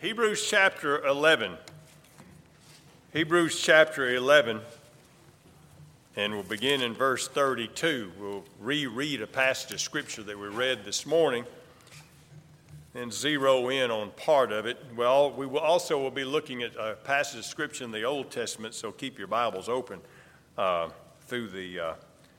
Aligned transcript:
Hebrews 0.00 0.46
chapter 0.48 1.04
11. 1.04 1.58
Hebrews 3.12 3.60
chapter 3.60 4.08
11, 4.14 4.62
and 6.16 6.32
we'll 6.32 6.42
begin 6.42 6.80
in 6.80 6.94
verse 6.94 7.28
32. 7.28 8.10
We'll 8.18 8.44
reread 8.58 9.20
a 9.20 9.26
passage 9.26 9.72
of 9.74 9.80
scripture 9.82 10.22
that 10.22 10.38
we 10.38 10.48
read 10.48 10.86
this 10.86 11.04
morning 11.04 11.44
and 12.94 13.12
zero 13.12 13.68
in 13.68 13.90
on 13.90 14.12
part 14.12 14.52
of 14.52 14.64
it. 14.64 14.82
Well, 14.96 15.32
we 15.32 15.44
will 15.44 15.60
also 15.60 15.98
will 15.98 16.10
be 16.10 16.24
looking 16.24 16.62
at 16.62 16.74
a 16.76 16.96
passage 17.04 17.40
of 17.40 17.44
scripture 17.44 17.84
in 17.84 17.90
the 17.90 18.04
Old 18.04 18.30
Testament, 18.30 18.72
so 18.72 18.92
keep 18.92 19.18
your 19.18 19.28
Bibles 19.28 19.68
open 19.68 20.00
uh, 20.56 20.88
through 21.26 21.48
the 21.48 21.78
uh, 21.78 21.94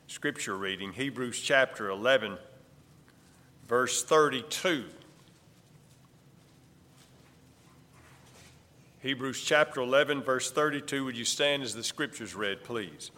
scripture 0.07 0.57
reading. 0.57 0.93
Hebrews 0.93 1.39
chapter 1.39 1.89
11, 1.89 2.39
verse 3.67 4.03
32. 4.03 4.85
Hebrews 9.01 9.41
chapter 9.41 9.81
11, 9.81 10.21
verse 10.21 10.51
32. 10.51 11.05
Would 11.05 11.17
you 11.17 11.25
stand 11.25 11.63
as 11.63 11.73
the 11.73 11.83
scriptures 11.83 12.35
read, 12.35 12.63
please? 12.63 13.09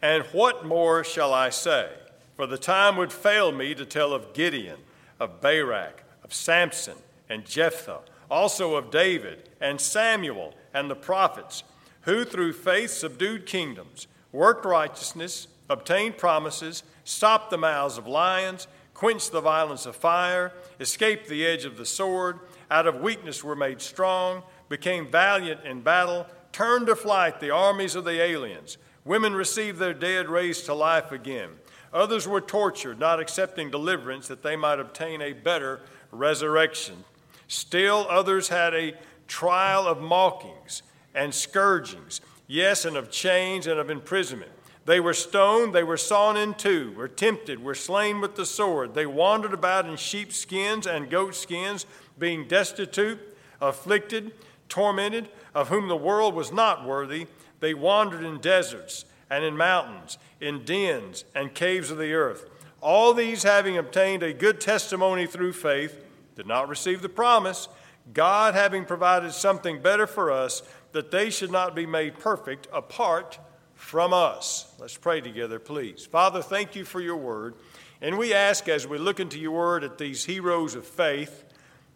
And 0.00 0.24
what 0.32 0.64
more 0.64 1.04
shall 1.04 1.34
I 1.34 1.50
say? 1.50 1.90
For 2.36 2.46
the 2.46 2.56
time 2.56 2.96
would 2.96 3.12
fail 3.12 3.52
me 3.52 3.74
to 3.74 3.84
tell 3.84 4.14
of 4.14 4.32
Gideon, 4.32 4.78
of 5.20 5.42
Barak, 5.42 6.04
of 6.24 6.32
Samson, 6.32 6.96
and 7.28 7.44
Jephthah, 7.44 8.00
also 8.30 8.76
of 8.76 8.90
David, 8.90 9.50
and 9.60 9.78
Samuel, 9.78 10.54
and 10.72 10.90
the 10.90 10.96
prophets, 10.96 11.64
who 12.02 12.24
through 12.24 12.54
faith 12.54 12.92
subdued 12.92 13.44
kingdoms, 13.44 14.06
worked 14.32 14.64
righteousness, 14.64 15.48
obtained 15.68 16.16
promises, 16.16 16.82
stopped 17.04 17.50
the 17.50 17.58
mouths 17.58 17.98
of 17.98 18.06
lions, 18.06 18.68
quenched 18.94 19.32
the 19.32 19.40
violence 19.42 19.84
of 19.84 19.94
fire, 19.94 20.50
escaped 20.80 21.28
the 21.28 21.44
edge 21.44 21.66
of 21.66 21.76
the 21.76 21.84
sword 21.84 22.40
out 22.70 22.86
of 22.86 23.00
weakness 23.00 23.44
were 23.44 23.56
made 23.56 23.80
strong, 23.80 24.42
became 24.68 25.10
valiant 25.10 25.64
in 25.64 25.80
battle, 25.80 26.26
turned 26.52 26.86
to 26.86 26.96
flight 26.96 27.40
the 27.40 27.50
armies 27.50 27.94
of 27.94 28.04
the 28.04 28.22
aliens. 28.22 28.78
Women 29.04 29.34
received 29.34 29.78
their 29.78 29.94
dead 29.94 30.28
raised 30.28 30.66
to 30.66 30.74
life 30.74 31.12
again. 31.12 31.50
Others 31.92 32.26
were 32.26 32.40
tortured, 32.40 32.98
not 32.98 33.20
accepting 33.20 33.70
deliverance 33.70 34.28
that 34.28 34.42
they 34.42 34.56
might 34.56 34.80
obtain 34.80 35.20
a 35.20 35.32
better 35.32 35.80
resurrection. 36.10 37.04
Still, 37.48 38.06
others 38.08 38.48
had 38.48 38.74
a 38.74 38.94
trial 39.28 39.86
of 39.86 40.00
mockings 40.00 40.82
and 41.14 41.32
scourgings, 41.32 42.20
yes, 42.46 42.84
and 42.84 42.96
of 42.96 43.10
chains 43.10 43.66
and 43.66 43.78
of 43.78 43.90
imprisonment. 43.90 44.50
They 44.86 45.00
were 45.00 45.14
stoned, 45.14 45.74
they 45.74 45.82
were 45.82 45.96
sawn 45.96 46.36
in 46.36 46.54
two, 46.54 46.92
were 46.92 47.08
tempted, 47.08 47.62
were 47.62 47.74
slain 47.74 48.20
with 48.20 48.36
the 48.36 48.44
sword. 48.44 48.94
They 48.94 49.06
wandered 49.06 49.54
about 49.54 49.86
in 49.86 49.96
sheepskins 49.96 50.86
and 50.86 51.10
goatskins 51.10 51.86
being 52.18 52.46
destitute, 52.46 53.18
afflicted, 53.60 54.32
tormented, 54.68 55.28
of 55.54 55.68
whom 55.68 55.88
the 55.88 55.96
world 55.96 56.34
was 56.34 56.52
not 56.52 56.84
worthy, 56.84 57.26
they 57.60 57.72
wandered 57.72 58.22
in 58.22 58.40
deserts 58.40 59.06
and 59.30 59.42
in 59.42 59.56
mountains, 59.56 60.18
in 60.40 60.64
dens 60.64 61.24
and 61.34 61.54
caves 61.54 61.90
of 61.90 61.96
the 61.96 62.12
earth. 62.12 62.50
All 62.82 63.14
these, 63.14 63.42
having 63.42 63.78
obtained 63.78 64.22
a 64.22 64.34
good 64.34 64.60
testimony 64.60 65.26
through 65.26 65.54
faith, 65.54 66.04
did 66.36 66.46
not 66.46 66.68
receive 66.68 67.00
the 67.00 67.08
promise, 67.08 67.68
God 68.12 68.54
having 68.54 68.84
provided 68.84 69.32
something 69.32 69.80
better 69.80 70.06
for 70.06 70.30
us, 70.30 70.62
that 70.92 71.10
they 71.10 71.30
should 71.30 71.50
not 71.50 71.74
be 71.74 71.86
made 71.86 72.18
perfect 72.18 72.68
apart 72.70 73.38
from 73.84 74.14
us. 74.14 74.72
Let's 74.80 74.96
pray 74.96 75.20
together, 75.20 75.58
please. 75.58 76.06
Father, 76.06 76.40
thank 76.40 76.74
you 76.74 76.84
for 76.84 77.00
your 77.00 77.16
word. 77.16 77.54
And 78.00 78.18
we 78.18 78.32
ask 78.32 78.68
as 78.68 78.86
we 78.86 78.98
look 78.98 79.20
into 79.20 79.38
your 79.38 79.52
word 79.52 79.84
at 79.84 79.98
these 79.98 80.24
heroes 80.24 80.74
of 80.74 80.86
faith, 80.86 81.44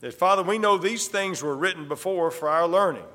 that, 0.00 0.14
Father, 0.14 0.42
we 0.42 0.58
know 0.58 0.77
these 0.77 1.08
things 1.08 1.42
were 1.42 1.56
written 1.56 1.89
before 1.89 2.30
for 2.30 2.48
our 2.48 2.69
learning, 2.69 3.06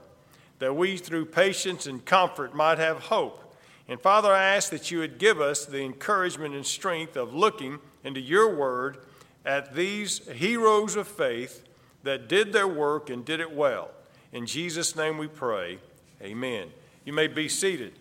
that 0.59 0.75
we, 0.75 0.97
through 0.97 1.25
patience 1.25 1.85
and 1.85 2.03
comfort, 2.03 2.55
might 2.55 2.79
have 2.79 2.99
hope. 2.99 3.55
And 3.87 4.01
Father, 4.01 4.33
I 4.33 4.55
ask 4.55 4.71
that 4.71 4.89
you 4.89 4.99
would 4.99 5.19
give 5.19 5.39
us 5.39 5.65
the 5.65 5.83
encouragement 5.83 6.55
and 6.55 6.65
strength 6.65 7.15
of 7.15 7.33
looking 7.33 7.79
into 8.03 8.19
your 8.19 8.55
word 8.55 8.97
at 9.45 9.75
these 9.75 10.27
heroes 10.29 10.95
of 10.95 11.07
faith 11.07 11.63
that 12.01 12.27
did 12.27 12.51
their 12.51 12.67
work 12.67 13.09
and 13.09 13.23
did 13.23 13.39
it 13.39 13.51
well. 13.51 13.91
In 14.31 14.45
Jesus' 14.45 14.95
name 14.95 15.17
we 15.17 15.27
pray. 15.27 15.77
Amen. 16.21 16.69
You 17.05 17.13
may 17.13 17.27
be 17.27 17.47
seated. 17.47 17.99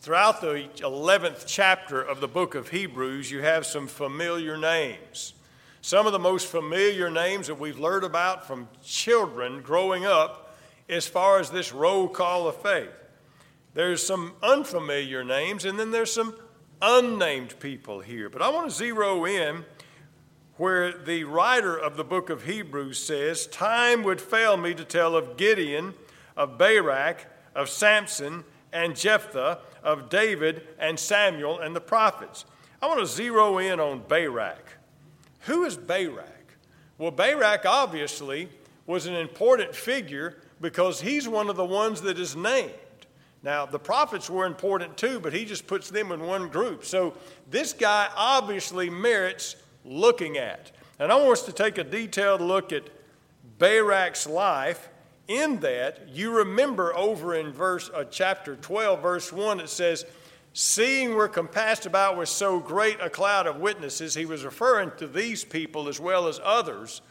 Throughout 0.00 0.40
the 0.40 0.68
11th 0.76 1.44
chapter 1.46 2.00
of 2.00 2.20
the 2.20 2.28
book 2.28 2.54
of 2.54 2.68
Hebrews, 2.68 3.30
you 3.30 3.40
have 3.40 3.66
some 3.66 3.88
familiar 3.88 4.56
names. 4.56 5.34
Some 5.80 6.06
of 6.06 6.12
the 6.12 6.18
most 6.18 6.46
familiar 6.46 7.10
names 7.10 7.48
that 7.48 7.58
we've 7.58 7.78
learned 7.78 8.04
about 8.04 8.46
from 8.46 8.68
children 8.84 9.62
growing 9.62 10.06
up 10.06 10.56
as 10.88 11.06
far 11.06 11.40
as 11.40 11.50
this 11.50 11.72
roll 11.72 12.08
call 12.08 12.46
of 12.46 12.56
faith. 12.62 12.90
There's 13.74 14.00
some 14.00 14.34
unfamiliar 14.42 15.24
names, 15.24 15.64
and 15.64 15.78
then 15.78 15.90
there's 15.90 16.12
some 16.12 16.34
unnamed 16.80 17.58
people 17.60 18.00
here. 18.00 18.28
But 18.28 18.42
I 18.42 18.48
want 18.48 18.70
to 18.70 18.74
zero 18.76 19.26
in 19.26 19.64
where 20.56 20.92
the 20.92 21.24
writer 21.24 21.76
of 21.76 21.96
the 21.96 22.04
book 22.04 22.30
of 22.30 22.44
Hebrews 22.44 22.98
says, 22.98 23.46
Time 23.48 24.02
would 24.04 24.20
fail 24.20 24.56
me 24.56 24.72
to 24.74 24.84
tell 24.84 25.14
of 25.14 25.36
Gideon, 25.36 25.94
of 26.36 26.56
Barak, 26.56 27.26
of 27.56 27.68
Samson, 27.68 28.44
and 28.72 28.94
Jephthah, 28.94 29.58
of 29.82 30.08
David 30.08 30.66
and 30.78 30.98
Samuel 30.98 31.60
and 31.60 31.74
the 31.74 31.80
prophets. 31.80 32.44
I 32.82 32.86
want 32.86 33.00
to 33.00 33.06
zero 33.06 33.58
in 33.58 33.80
on 33.80 34.02
Barak. 34.06 34.76
Who 35.40 35.64
is 35.64 35.76
Barak? 35.76 36.56
Well, 36.98 37.10
Barak 37.10 37.64
obviously 37.64 38.48
was 38.86 39.06
an 39.06 39.14
important 39.14 39.74
figure 39.74 40.38
because 40.60 41.00
he's 41.00 41.28
one 41.28 41.48
of 41.48 41.56
the 41.56 41.64
ones 41.64 42.02
that 42.02 42.18
is 42.18 42.36
named. 42.36 42.72
Now, 43.42 43.64
the 43.64 43.78
prophets 43.78 44.28
were 44.28 44.44
important 44.44 44.96
too, 44.96 45.20
but 45.20 45.32
he 45.32 45.44
just 45.44 45.66
puts 45.66 45.88
them 45.88 46.10
in 46.12 46.20
one 46.20 46.48
group. 46.48 46.84
So 46.84 47.14
this 47.48 47.72
guy 47.72 48.08
obviously 48.16 48.90
merits 48.90 49.56
looking 49.84 50.36
at. 50.36 50.72
And 50.98 51.12
I 51.12 51.16
want 51.16 51.32
us 51.32 51.42
to 51.42 51.52
take 51.52 51.78
a 51.78 51.84
detailed 51.84 52.40
look 52.40 52.72
at 52.72 52.84
Barak's 53.58 54.26
life. 54.26 54.88
In 55.28 55.58
that, 55.60 56.08
you 56.08 56.30
remember 56.30 56.94
over 56.96 57.34
in 57.34 57.52
verse 57.52 57.90
uh, 57.92 58.04
chapter 58.04 58.56
12, 58.56 59.02
verse 59.02 59.32
1, 59.32 59.60
it 59.60 59.68
says, 59.68 60.04
Seeing 60.52 61.14
we're 61.14 61.28
compassed 61.28 61.84
about 61.84 62.16
with 62.16 62.28
so 62.28 62.60
great 62.60 63.00
a 63.00 63.10
cloud 63.10 63.46
of 63.46 63.56
witnesses, 63.56 64.14
he 64.14 64.24
was 64.24 64.44
referring 64.44 64.92
to 64.98 65.06
these 65.06 65.44
people 65.44 65.88
as 65.88 66.00
well 66.00 66.28
as 66.28 66.40
others. 66.42 67.02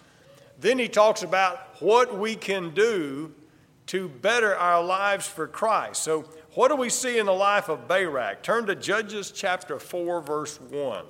Then 0.59 0.79
he 0.79 0.87
talks 0.87 1.23
about 1.23 1.81
what 1.81 2.17
we 2.17 2.35
can 2.35 2.73
do 2.73 3.33
to 3.87 4.09
better 4.09 4.55
our 4.55 4.83
lives 4.83 5.27
for 5.27 5.47
Christ. 5.47 6.01
So, 6.01 6.25
what 6.53 6.69
do 6.69 6.75
we 6.75 6.89
see 6.89 7.19
in 7.19 7.25
the 7.25 7.33
life 7.33 7.67
of 7.69 7.87
Barak? 7.87 8.41
Turn 8.41 8.65
to 8.67 8.75
Judges 8.75 9.31
chapter 9.31 9.77
4, 9.77 10.21
verse 10.21 10.59
1. 10.59 11.05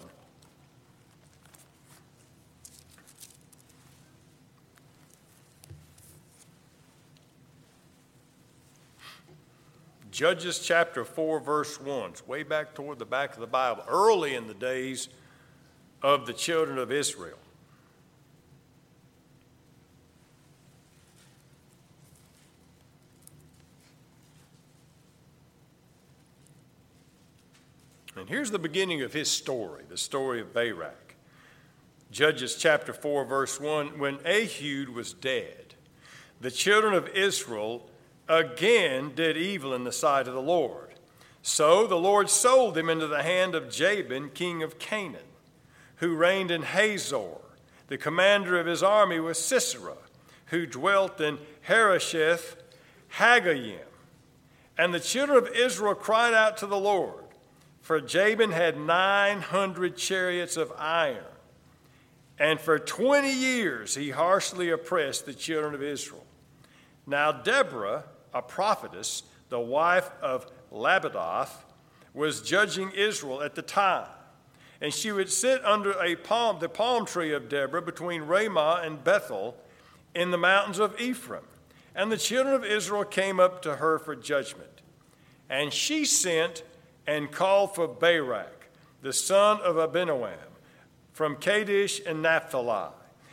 Judges 10.15 10.59
chapter 10.59 11.03
4, 11.03 11.41
verse 11.41 11.77
1. 11.81 12.11
It's 12.11 12.25
way 12.25 12.43
back 12.43 12.73
toward 12.73 12.99
the 12.99 13.05
back 13.05 13.33
of 13.33 13.41
the 13.41 13.47
Bible, 13.47 13.83
early 13.85 14.33
in 14.33 14.47
the 14.47 14.53
days 14.53 15.09
of 16.01 16.25
the 16.25 16.31
children 16.31 16.77
of 16.77 16.89
Israel. 16.89 17.37
And 28.15 28.29
here's 28.29 28.51
the 28.51 28.57
beginning 28.57 29.01
of 29.01 29.11
his 29.11 29.29
story, 29.29 29.83
the 29.89 29.97
story 29.97 30.39
of 30.39 30.53
Barak. 30.53 31.17
Judges 32.09 32.55
chapter 32.55 32.93
4, 32.93 33.25
verse 33.25 33.59
1 33.59 33.99
When 33.99 34.19
Ehud 34.25 34.87
was 34.87 35.11
dead, 35.11 35.75
the 36.39 36.51
children 36.51 36.93
of 36.93 37.09
Israel 37.09 37.89
again 38.27 39.13
did 39.15 39.37
evil 39.37 39.73
in 39.73 39.83
the 39.83 39.91
sight 39.91 40.27
of 40.27 40.33
the 40.33 40.41
Lord. 40.41 40.95
So 41.41 41.85
the 41.85 41.95
Lord 41.95 42.29
sold 42.29 42.73
them 42.73 42.89
into 42.89 43.07
the 43.07 43.23
hand 43.23 43.53
of 43.53 43.69
Jabin, 43.69 44.29
king 44.29 44.63
of 44.63 44.79
Canaan, 44.79 45.21
who 45.97 46.15
reigned 46.15 46.49
in 46.49 46.63
Hazor. 46.63 47.37
The 47.87 47.97
commander 47.99 48.59
of 48.59 48.65
his 48.65 48.81
army 48.81 49.19
was 49.19 49.37
Sisera, 49.37 49.97
who 50.47 50.65
dwelt 50.65 51.21
in 51.21 51.37
Harosheth 51.61 52.55
Hagoyim. 53.17 53.77
And 54.77 54.93
the 54.93 54.99
children 54.99 55.37
of 55.37 55.55
Israel 55.55 55.95
cried 55.95 56.33
out 56.33 56.57
to 56.57 56.65
the 56.65 56.79
Lord, 56.79 57.23
for 57.81 58.01
Jabin 58.01 58.51
had 58.51 58.79
900 58.79 59.95
chariots 59.95 60.57
of 60.57 60.73
iron. 60.77 61.23
And 62.39 62.59
for 62.59 62.79
20 62.79 63.31
years 63.31 63.95
he 63.95 64.09
harshly 64.09 64.69
oppressed 64.71 65.25
the 65.25 65.33
children 65.33 65.75
of 65.75 65.83
Israel. 65.83 66.25
Now 67.05 67.31
Deborah, 67.31 68.05
a 68.35 68.41
prophetess, 68.41 69.23
the 69.49 69.59
wife 69.59 70.11
of 70.21 70.45
Lapidoth, 70.71 71.63
was 72.13 72.41
judging 72.41 72.91
Israel 72.91 73.41
at 73.41 73.55
the 73.55 73.61
time. 73.61 74.07
And 74.81 74.93
she 74.93 75.11
would 75.11 75.31
sit 75.31 75.63
under 75.65 75.93
a 75.93 76.15
palm, 76.15 76.59
the 76.59 76.69
palm 76.69 77.05
tree 77.05 77.33
of 77.33 77.49
Deborah 77.49 77.81
between 77.81 78.23
Ramah 78.23 78.81
and 78.83 79.03
Bethel 79.03 79.57
in 80.13 80.31
the 80.31 80.37
mountains 80.37 80.79
of 80.79 80.99
Ephraim. 80.99 81.45
And 81.95 82.11
the 82.11 82.17
children 82.17 82.53
of 82.53 82.65
Israel 82.65 83.05
came 83.05 83.39
up 83.39 83.61
to 83.61 83.77
her 83.77 83.97
for 83.97 84.15
judgment. 84.15 84.81
And 85.49 85.71
she 85.71 86.03
sent 86.05 86.63
and 87.07 87.31
called 87.31 87.73
for 87.73 87.87
Barak, 87.87 88.69
the 89.01 89.13
son 89.13 89.61
of 89.61 89.77
Abinoam, 89.77 90.33
from 91.13 91.37
Kadesh 91.37 92.01
and 92.05 92.21
Naphtali, 92.21 92.91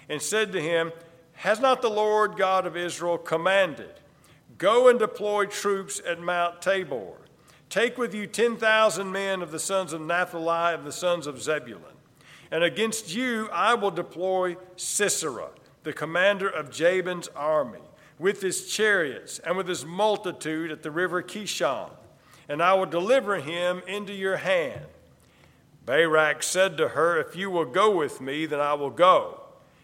and 0.09 0.23
said 0.23 0.53
to 0.53 0.61
him, 0.61 0.93
Has 1.35 1.59
not 1.59 1.83
the 1.83 1.91
Lord 1.91 2.37
God 2.37 2.67
of 2.67 2.77
Israel 2.77 3.19
commanded, 3.19 3.95
Go 4.63 4.87
and 4.87 4.97
deploy 4.97 5.47
troops 5.47 6.01
at 6.07 6.21
Mount 6.21 6.63
Tabor? 6.63 7.17
Take 7.69 7.99
with 7.99 8.15
you 8.15 8.29
10,000 8.29 9.11
men 9.11 9.43
of 9.43 9.51
the 9.51 9.59
sons 9.59 9.93
of 9.93 10.01
Naphtali 10.01 10.75
and 10.75 10.87
the 10.87 10.93
sons 10.93 11.27
of 11.27 11.43
Zebulun. 11.43 11.97
And 12.49 12.63
against 12.63 13.13
you 13.13 13.49
I 13.53 13.75
will 13.75 13.91
deploy 13.91 14.57
Sisera, 14.77 15.49
the 15.83 15.93
commander 15.93 16.49
of 16.49 16.71
Jabin's 16.71 17.27
army, 17.35 17.81
with 18.21 18.41
his 18.41 18.73
chariots 18.73 19.41
and 19.41 19.57
with 19.57 19.67
his 19.67 19.85
multitude 19.85 20.71
at 20.71 20.85
the 20.85 20.93
river 20.93 21.25
Kishon, 21.25 21.91
and 22.49 22.63
I 22.63 22.75
will 22.75 22.87
deliver 22.87 23.41
him 23.41 23.83
into 23.89 24.13
your 24.13 24.37
hand. 24.37 24.87
Barak 25.85 26.45
said 26.45 26.77
to 26.77 26.91
her, 26.91 27.19
If 27.19 27.35
you 27.35 27.51
will 27.51 27.65
go 27.65 27.97
with 27.97 28.21
me, 28.21 28.47
then 28.47 28.61
I 28.61 28.75
will 28.75 28.91
go. 28.91 29.41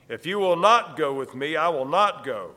If 0.09 0.25
you 0.25 0.39
will 0.39 0.55
not 0.55 0.97
go 0.97 1.13
with 1.13 1.35
me, 1.35 1.57
I 1.57 1.69
will 1.69 1.85
not 1.85 2.25
go. 2.25 2.53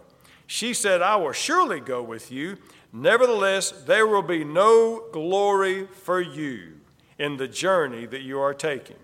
She 0.51 0.73
said, 0.73 1.01
I 1.01 1.15
will 1.15 1.31
surely 1.31 1.79
go 1.79 2.03
with 2.03 2.31
you 2.31 2.57
Nevertheless, 2.93 3.71
there 3.71 4.05
will 4.05 4.21
be 4.21 4.43
no 4.43 5.05
glory 5.11 5.87
for 5.87 6.19
you 6.19 6.73
in 7.17 7.37
the 7.37 7.47
journey 7.47 8.05
that 8.05 8.21
you 8.21 8.39
are 8.39 8.53
taking. 8.53 8.97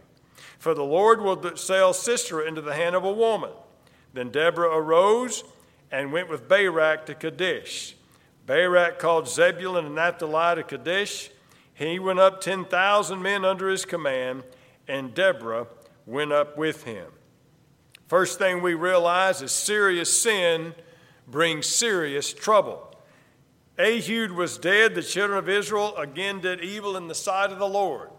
For 0.60 0.74
the 0.74 0.84
Lord 0.84 1.22
will 1.22 1.56
sell 1.56 1.94
Sisera 1.94 2.46
into 2.46 2.62
the 2.62 2.74
hand 2.74 2.96
of 2.96 3.04
a 3.04 3.12
woman. 3.12 3.52
Then 4.14 4.30
Deborah 4.30 4.76
arose 4.76 5.44
and 5.92 6.12
went 6.12 6.30
with 6.30 6.50
Barak 6.50 7.06
to 7.06 7.16
Kadesh. 7.16 7.96
Barak 8.46 9.00
called 9.00 9.30
Zebulun 9.30 9.86
and 9.86 9.96
Naphtali 9.96 10.56
to 10.56 10.64
Kadesh. 10.64 11.30
He 11.74 12.00
went 12.00 12.20
up 12.20 12.42
10,000 12.42 13.22
men 13.22 13.46
under 13.46 13.70
his 13.70 13.86
command, 13.86 14.44
and 14.88 15.14
Deborah 15.14 15.68
went 16.06 16.34
up 16.34 16.58
with 16.58 16.84
him. 16.84 17.06
First 18.08 18.40
thing 18.40 18.62
we 18.62 18.74
realize 18.74 19.42
is 19.42 19.52
serious 19.52 20.22
sin 20.22 20.74
brings 21.28 21.66
serious 21.68 22.34
trouble. 22.34 22.94
Ehud 23.80 24.32
was 24.32 24.58
dead. 24.58 24.96
The 24.96 25.04
children 25.04 25.38
of 25.38 25.50
Israel 25.50 25.96
again 25.98 26.40
did 26.40 26.64
evil 26.64 26.98
in 26.98 27.08
the 27.08 27.16
sight 27.16 27.52
of 27.52 27.60
the 27.60 27.68
Lord. 27.68 28.10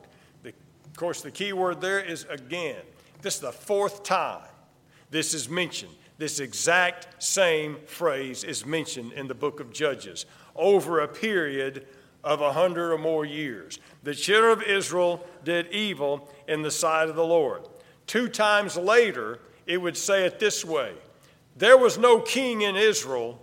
The, 0.43 0.51
of 0.51 0.97
course, 0.97 1.21
the 1.21 1.31
key 1.31 1.53
word 1.53 1.81
there 1.81 2.01
is 2.01 2.27
again. 2.31 2.83
This 3.23 3.37
is 3.37 3.41
the 3.41 3.53
fourth 3.53 4.05
time 4.05 4.43
this 5.11 5.35
is 5.35 5.49
mentioned. 5.49 5.93
This 6.19 6.41
exact 6.41 7.23
same 7.23 7.79
phrase 7.87 8.45
is 8.45 8.67
mentioned 8.67 9.13
in 9.13 9.29
the 9.29 9.35
book 9.35 9.61
of 9.61 9.73
Judges 9.73 10.27
over 10.57 11.01
a 11.01 11.09
period 11.09 11.87
of 12.25 12.41
a 12.41 12.53
hundred 12.53 12.93
or 12.93 12.99
more 12.99 13.25
years. 13.25 13.79
The 14.03 14.15
children 14.15 14.53
of 14.53 14.63
Israel 14.63 15.25
did 15.45 15.69
evil 15.69 16.29
in 16.49 16.63
the 16.63 16.71
sight 16.71 17.09
of 17.09 17.17
the 17.17 17.25
Lord. 17.25 17.63
Two 18.07 18.29
times 18.29 18.77
later, 18.77 19.39
it 19.67 19.79
would 19.79 19.97
say 19.97 20.25
it 20.25 20.39
this 20.39 20.65
way 20.65 20.95
There 21.59 21.77
was 21.77 21.99
no 21.99 22.21
king 22.21 22.63
in 22.63 22.77
Israel 22.77 23.41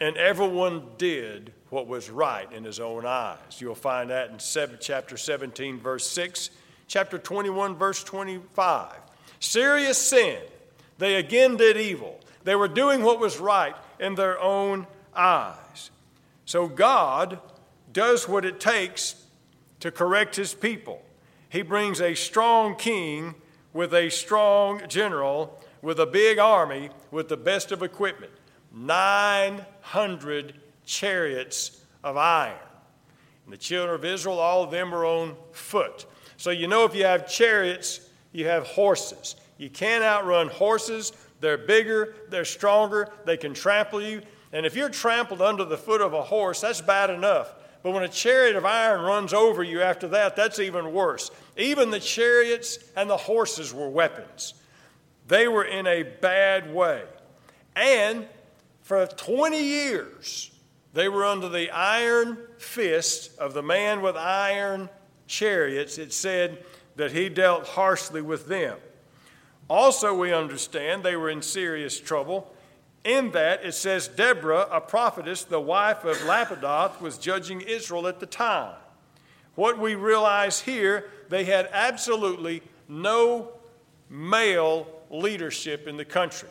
and 0.00 0.16
everyone 0.16 0.82
did 0.96 1.52
what 1.68 1.86
was 1.86 2.08
right 2.08 2.50
in 2.52 2.64
his 2.64 2.80
own 2.80 3.04
eyes. 3.04 3.60
You'll 3.60 3.74
find 3.74 4.10
that 4.10 4.30
in 4.30 4.38
seven, 4.38 4.78
chapter 4.80 5.16
17, 5.16 5.78
verse 5.78 6.06
6, 6.08 6.50
chapter 6.88 7.18
21, 7.18 7.76
verse 7.76 8.02
25. 8.02 8.94
Serious 9.40 9.98
sin. 9.98 10.40
They 10.98 11.16
again 11.16 11.56
did 11.56 11.76
evil. 11.76 12.20
They 12.44 12.56
were 12.56 12.68
doing 12.68 13.02
what 13.02 13.20
was 13.20 13.38
right 13.38 13.74
in 13.98 14.14
their 14.14 14.40
own 14.40 14.86
eyes. 15.14 15.90
So 16.44 16.66
God 16.66 17.38
does 17.92 18.28
what 18.28 18.44
it 18.44 18.60
takes 18.60 19.22
to 19.80 19.90
correct 19.90 20.36
his 20.36 20.54
people. 20.54 21.02
He 21.48 21.62
brings 21.62 22.00
a 22.00 22.14
strong 22.14 22.76
king 22.76 23.34
with 23.72 23.94
a 23.94 24.10
strong 24.10 24.82
general, 24.88 25.60
with 25.82 26.00
a 26.00 26.06
big 26.06 26.38
army, 26.38 26.90
with 27.10 27.28
the 27.28 27.36
best 27.36 27.72
of 27.72 27.82
equipment. 27.82 28.32
900 28.72 30.54
chariots 30.84 31.82
of 32.04 32.16
iron. 32.16 32.56
And 33.44 33.52
the 33.52 33.58
children 33.58 33.94
of 33.94 34.04
Israel, 34.04 34.38
all 34.38 34.62
of 34.62 34.70
them 34.70 34.90
were 34.90 35.04
on 35.04 35.36
foot. 35.52 36.06
So 36.36 36.50
you 36.50 36.68
know 36.68 36.84
if 36.84 36.94
you 36.94 37.04
have 37.04 37.28
chariots, 37.28 38.00
you 38.32 38.46
have 38.46 38.66
horses. 38.66 39.36
You 39.58 39.70
can't 39.70 40.04
outrun 40.04 40.48
horses. 40.48 41.12
They're 41.40 41.58
bigger, 41.58 42.14
they're 42.28 42.44
stronger, 42.44 43.08
they 43.24 43.36
can 43.36 43.54
trample 43.54 44.02
you. 44.02 44.22
And 44.52 44.66
if 44.66 44.76
you're 44.76 44.90
trampled 44.90 45.40
under 45.40 45.64
the 45.64 45.78
foot 45.78 46.00
of 46.00 46.12
a 46.12 46.22
horse, 46.22 46.60
that's 46.60 46.80
bad 46.80 47.10
enough. 47.10 47.54
But 47.82 47.92
when 47.92 48.02
a 48.02 48.08
chariot 48.08 48.56
of 48.56 48.66
iron 48.66 49.02
runs 49.02 49.32
over 49.32 49.62
you 49.62 49.80
after 49.80 50.08
that, 50.08 50.36
that's 50.36 50.58
even 50.58 50.92
worse. 50.92 51.30
Even 51.56 51.90
the 51.90 52.00
chariots 52.00 52.78
and 52.94 53.08
the 53.08 53.16
horses 53.16 53.72
were 53.72 53.88
weapons. 53.88 54.54
They 55.30 55.46
were 55.46 55.62
in 55.62 55.86
a 55.86 56.02
bad 56.02 56.74
way. 56.74 57.04
And 57.76 58.26
for 58.82 59.06
20 59.06 59.62
years, 59.62 60.50
they 60.92 61.08
were 61.08 61.24
under 61.24 61.48
the 61.48 61.70
iron 61.70 62.36
fist 62.58 63.38
of 63.38 63.54
the 63.54 63.62
man 63.62 64.02
with 64.02 64.16
iron 64.16 64.90
chariots. 65.28 65.98
It 65.98 66.12
said 66.12 66.64
that 66.96 67.12
he 67.12 67.28
dealt 67.28 67.68
harshly 67.68 68.20
with 68.20 68.48
them. 68.48 68.76
Also, 69.68 70.12
we 70.12 70.32
understand 70.32 71.04
they 71.04 71.14
were 71.14 71.30
in 71.30 71.42
serious 71.42 72.00
trouble. 72.00 72.52
In 73.04 73.30
that, 73.30 73.64
it 73.64 73.74
says 73.74 74.08
Deborah, 74.08 74.66
a 74.72 74.80
prophetess, 74.80 75.44
the 75.44 75.60
wife 75.60 76.04
of 76.04 76.16
Lapidoth, 76.22 77.00
was 77.00 77.18
judging 77.18 77.60
Israel 77.60 78.08
at 78.08 78.18
the 78.18 78.26
time. 78.26 78.74
What 79.54 79.78
we 79.78 79.94
realize 79.94 80.58
here, 80.58 81.08
they 81.28 81.44
had 81.44 81.68
absolutely 81.72 82.62
no 82.88 83.52
male 84.08 84.88
leadership 85.10 85.86
in 85.86 85.96
the 85.96 86.04
country. 86.04 86.48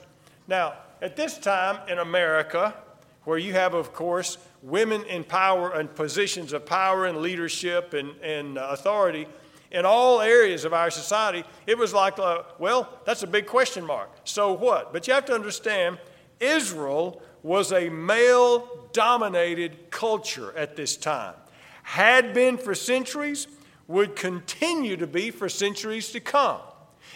Now, 0.48 0.74
at 1.02 1.16
this 1.16 1.38
time 1.38 1.80
in 1.88 2.00
America, 2.00 2.76
where 3.24 3.38
you 3.38 3.54
have, 3.54 3.74
of 3.74 3.94
course, 3.94 4.38
women 4.62 5.04
in 5.06 5.24
power 5.24 5.72
and 5.74 5.94
positions 5.94 6.54
of 6.54 6.66
power 6.66 7.06
and 7.06 7.20
leadership 7.20 7.94
and, 7.94 8.16
and 8.22 8.58
authority 8.58 9.28
in 9.72 9.86
all 9.86 10.20
areas 10.20 10.66
of 10.66 10.74
our 10.74 10.90
society, 10.90 11.44
it 11.68 11.78
was 11.78 11.94
like, 11.94 12.18
uh, 12.18 12.44
well, 12.58 12.90
that's 13.06 13.24
a 13.24 13.28
big 13.28 13.46
question 13.46 13.86
mark. 13.86 14.10
So 14.24 14.54
what? 14.54 14.92
But 14.92 15.08
you 15.08 15.14
have 15.14 15.26
to 15.26 15.34
understand, 15.34 16.00
Israel 16.40 17.22
was 17.44 17.72
a 17.72 17.90
male 17.90 18.90
dominated 18.92 19.92
culture 19.92 20.58
at 20.58 20.76
this 20.76 20.98
time, 20.98 21.36
had 21.84 22.34
been 22.34 22.58
for 22.58 22.74
centuries, 22.74 23.48
would 23.88 24.16
continue 24.16 24.98
to 24.98 25.08
be 25.08 25.32
for 25.32 25.50
centuries 25.50 26.12
to 26.12 26.20
come. 26.20 26.60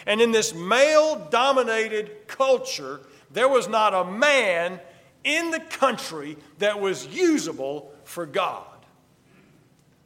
And 0.06 0.20
in 0.20 0.32
this 0.32 0.54
male 0.54 1.28
dominated 1.30 2.28
culture, 2.28 3.00
there 3.30 3.48
was 3.48 3.68
not 3.68 3.94
a 3.94 4.04
man 4.04 4.80
in 5.24 5.50
the 5.50 5.60
country 5.60 6.36
that 6.58 6.80
was 6.80 7.06
usable 7.06 7.92
for 8.04 8.26
God. 8.26 8.66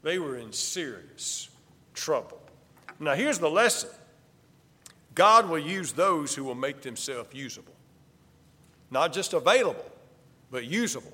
They 0.02 0.18
were 0.18 0.36
in 0.36 0.52
serious 0.52 1.48
trouble. 1.94 2.40
Now, 3.00 3.14
here's 3.14 3.38
the 3.38 3.50
lesson 3.50 3.90
God 5.14 5.48
will 5.48 5.58
use 5.58 5.92
those 5.92 6.34
who 6.34 6.44
will 6.44 6.54
make 6.54 6.82
themselves 6.82 7.34
usable. 7.34 7.74
Not 8.90 9.12
just 9.12 9.32
available, 9.32 9.90
but 10.50 10.64
usable. 10.64 11.12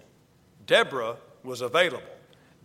Deborah 0.67 1.17
was 1.43 1.61
available, 1.61 2.03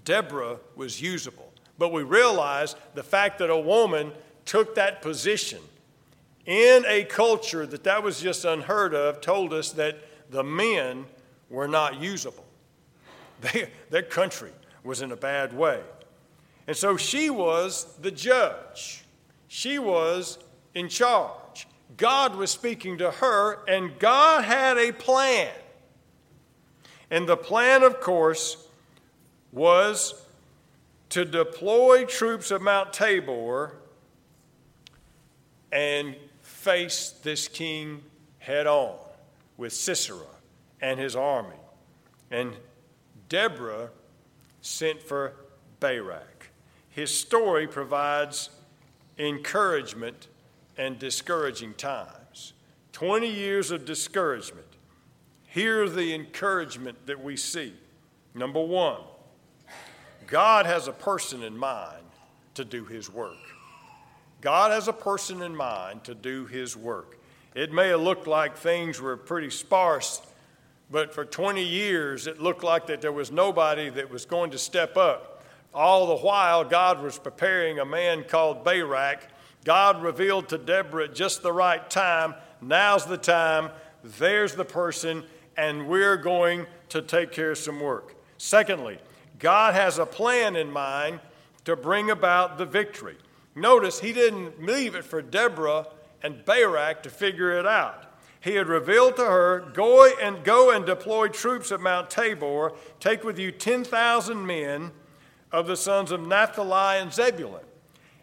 Deborah 0.04 0.58
was 0.76 1.02
usable. 1.02 1.46
But 1.78 1.94
we 1.94 2.04
realize 2.04 2.76
the 2.94 3.04
fact 3.04 3.40
that 3.40 3.50
a 3.50 3.58
woman 3.58 4.12
took 4.44 4.76
that 4.76 5.02
position 5.02 5.60
in 6.50 6.84
a 6.88 7.04
culture 7.04 7.68
that 7.68 7.84
that 7.84 8.02
was 8.02 8.20
just 8.20 8.44
unheard 8.44 8.96
of, 8.96 9.22
told 9.22 9.54
us 9.54 9.72
that 9.74 10.00
the 10.32 10.44
men 10.44 11.06
were 11.48 11.68
not 11.68 12.02
usable. 12.02 12.46
They, 13.42 13.70
their 13.90 14.04
country 14.04 14.52
was 14.84 15.02
in 15.02 15.14
a 15.14 15.16
bad 15.16 15.54
way. 15.54 15.80
And 16.68 16.76
so 16.76 16.98
she 16.98 17.30
was 17.30 17.96
the 18.02 18.12
judge, 18.12 19.06
she 19.48 19.80
was 19.80 20.40
in 20.74 20.90
charge. 20.90 21.68
God 21.96 22.36
was 22.36 22.52
speaking 22.52 22.98
to 22.98 23.12
her, 23.12 23.60
and 23.66 23.98
God 23.98 24.44
had 24.44 24.78
a 24.78 24.92
plan. 24.92 25.54
And 27.10 27.30
the 27.30 27.38
plan, 27.38 27.84
of 27.84 28.02
course, 28.02 28.68
was 29.52 30.26
to 31.10 31.26
deploy 31.26 32.06
troops 32.06 32.52
at 32.52 32.62
Mount 32.62 32.92
Tabor 32.92 33.76
and 35.72 36.16
face 36.50 37.14
this 37.24 37.48
king 37.48 38.04
head 38.40 38.68
on 38.68 38.98
with 39.56 39.72
Sisera 39.72 40.26
and 40.82 41.00
his 41.00 41.16
army. 41.16 41.56
And 42.32 42.54
Deborah 43.30 43.90
sent 44.62 45.02
for 45.02 45.36
Barak. 45.80 46.50
His 46.90 47.18
story 47.18 47.68
provides 47.68 48.50
encouragement 49.18 50.28
and 50.78 50.98
discouraging 51.00 51.76
times. 51.76 52.54
20 52.92 53.28
years 53.28 53.72
of 53.72 53.86
discouragement. 53.86 54.68
Here's 55.46 55.94
the 55.94 56.14
encouragement 56.14 57.06
that 57.06 57.24
we 57.24 57.38
see. 57.38 57.74
Number 58.34 58.62
one, 58.62 59.02
God 60.28 60.66
has 60.66 60.88
a 60.88 60.94
person 60.94 61.44
in 61.44 61.58
mind 61.58 62.04
to 62.56 62.66
do 62.66 62.86
his 62.86 63.10
work. 63.10 63.38
God 64.42 64.72
has 64.72 64.88
a 64.88 64.94
person 64.94 65.42
in 65.42 65.56
mind 65.56 66.04
to 66.06 66.16
do 66.16 66.46
his 66.46 66.76
work. 66.78 67.18
It 67.56 67.74
may 67.74 67.90
have 67.90 68.02
looked 68.02 68.28
like 68.28 68.58
things 68.58 69.02
were 69.02 69.18
pretty 69.18 69.50
sparse, 69.50 70.22
but 70.90 71.14
for 71.14 71.26
20 71.26 71.64
years 71.64 72.28
it 72.28 72.42
looked 72.42 72.64
like 72.64 72.88
that 72.88 73.02
there 73.02 73.12
was 73.12 73.32
nobody 73.32 73.90
that 73.90 74.10
was 74.10 74.26
going 74.26 74.52
to 74.52 74.58
step 74.58 74.98
up. 74.98 75.44
All 75.74 76.08
the 76.08 76.18
while, 76.18 76.64
God 76.64 77.02
was 77.02 77.20
preparing 77.20 77.80
a 77.80 77.86
man 77.86 78.24
called 78.24 78.64
Barak. 78.64 79.28
God 79.66 80.02
revealed 80.02 80.50
to 80.50 80.58
Deborah 80.58 81.06
at 81.06 81.16
just 81.16 81.44
the 81.44 81.52
right 81.52 81.88
time 81.90 82.34
now's 82.62 83.06
the 83.06 83.18
time, 83.18 83.70
there's 84.04 84.56
the 84.56 84.66
person, 84.66 85.24
and 85.58 85.88
we're 85.88 86.18
going 86.18 86.66
to 86.90 87.02
take 87.02 87.32
care 87.32 87.52
of 87.52 87.58
some 87.58 87.80
work. 87.80 88.16
Secondly, 88.38 89.00
God 89.38 89.74
has 89.74 89.98
a 89.98 90.06
plan 90.06 90.56
in 90.56 90.72
mind 90.72 91.20
to 91.66 91.76
bring 91.76 92.10
about 92.10 92.58
the 92.58 92.66
victory. 92.66 93.18
Notice 93.56 94.00
he 94.00 94.14
didn't 94.14 94.64
leave 94.64 94.96
it 94.96 95.04
for 95.04 95.22
Deborah 95.22 95.88
and 96.24 96.44
Barak 96.46 97.04
to 97.04 97.10
figure 97.10 97.58
it 97.58 97.66
out. 97.66 98.06
He 98.42 98.56
had 98.56 98.68
revealed 98.68 99.18
to 99.18 99.26
her, 99.26 99.72
Go 99.74 100.10
and 100.22 100.44
go 100.44 100.72
and 100.72 100.86
deploy 100.86 101.28
troops 101.28 101.72
at 101.72 101.82
Mount 101.82 102.10
Tabor. 102.10 102.74
Take 103.00 103.24
with 103.24 103.38
you 103.38 103.52
10,000 103.52 104.46
men 104.46 104.92
of 105.52 105.68
the 105.68 105.76
sons 105.76 106.12
of 106.12 106.26
Naphtali 106.26 107.00
and 107.00 107.14
Zebulun. 107.14 107.64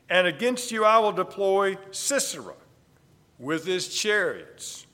And 0.09 0.26
against 0.26 0.71
you 0.71 0.85
I 0.85 0.99
will 0.99 1.12
deploy 1.12 1.76
Sisera 1.90 2.54
with 3.38 3.66
his 3.66 3.88
chariots. 3.88 4.87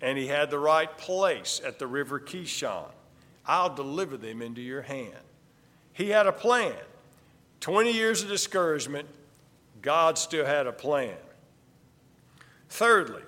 And 0.00 0.18
he 0.18 0.26
had 0.26 0.50
the 0.50 0.58
right 0.58 0.96
place 0.98 1.60
at 1.64 1.78
the 1.78 1.86
river 1.86 2.20
Kishon. 2.20 2.90
I'll 3.46 3.74
deliver 3.74 4.16
them 4.16 4.42
into 4.42 4.60
your 4.60 4.82
hand. 4.82 5.14
He 5.92 6.10
had 6.10 6.26
a 6.26 6.32
plan. 6.32 6.76
20 7.64 7.92
years 7.92 8.22
of 8.22 8.28
discouragement, 8.28 9.08
God 9.80 10.18
still 10.18 10.44
had 10.44 10.66
a 10.66 10.72
plan. 10.72 11.16
Thirdly, 12.68 13.22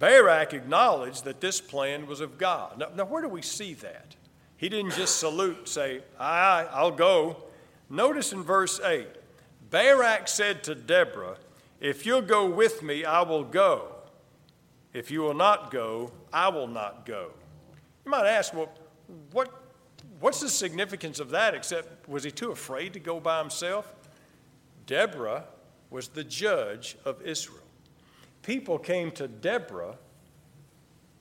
Barak 0.00 0.52
acknowledged 0.52 1.22
that 1.22 1.40
this 1.40 1.60
plan 1.60 2.08
was 2.08 2.20
of 2.20 2.38
God. 2.38 2.76
Now, 2.76 2.88
now 2.96 3.04
where 3.04 3.22
do 3.22 3.28
we 3.28 3.40
see 3.40 3.74
that? 3.74 4.16
He 4.56 4.68
didn't 4.68 4.94
just 4.94 5.20
salute, 5.20 5.68
say, 5.68 6.00
Aye, 6.18 6.66
I'll 6.72 6.90
go. 6.90 7.36
Notice 7.88 8.32
in 8.32 8.42
verse 8.42 8.80
8 8.80 9.06
Barak 9.70 10.26
said 10.26 10.64
to 10.64 10.74
Deborah, 10.74 11.36
If 11.80 12.04
you'll 12.04 12.20
go 12.20 12.50
with 12.50 12.82
me, 12.82 13.04
I 13.04 13.22
will 13.22 13.44
go. 13.44 13.94
If 14.92 15.12
you 15.12 15.20
will 15.20 15.34
not 15.34 15.70
go, 15.70 16.10
I 16.32 16.48
will 16.48 16.66
not 16.66 17.06
go. 17.06 17.30
You 18.04 18.10
might 18.10 18.26
ask, 18.26 18.52
well, 18.52 18.72
what, 19.30 19.67
what's 20.20 20.40
the 20.40 20.48
significance 20.48 21.20
of 21.20 21.30
that 21.30 21.54
except 21.54 22.08
was 22.08 22.24
he 22.24 22.30
too 22.30 22.50
afraid 22.50 22.92
to 22.94 23.00
go 23.00 23.20
by 23.20 23.38
himself? 23.38 23.94
Deborah 24.86 25.44
was 25.90 26.08
the 26.08 26.24
judge 26.24 26.96
of 27.04 27.22
Israel. 27.22 27.62
People 28.42 28.78
came 28.78 29.10
to 29.12 29.28
Deborah 29.28 29.96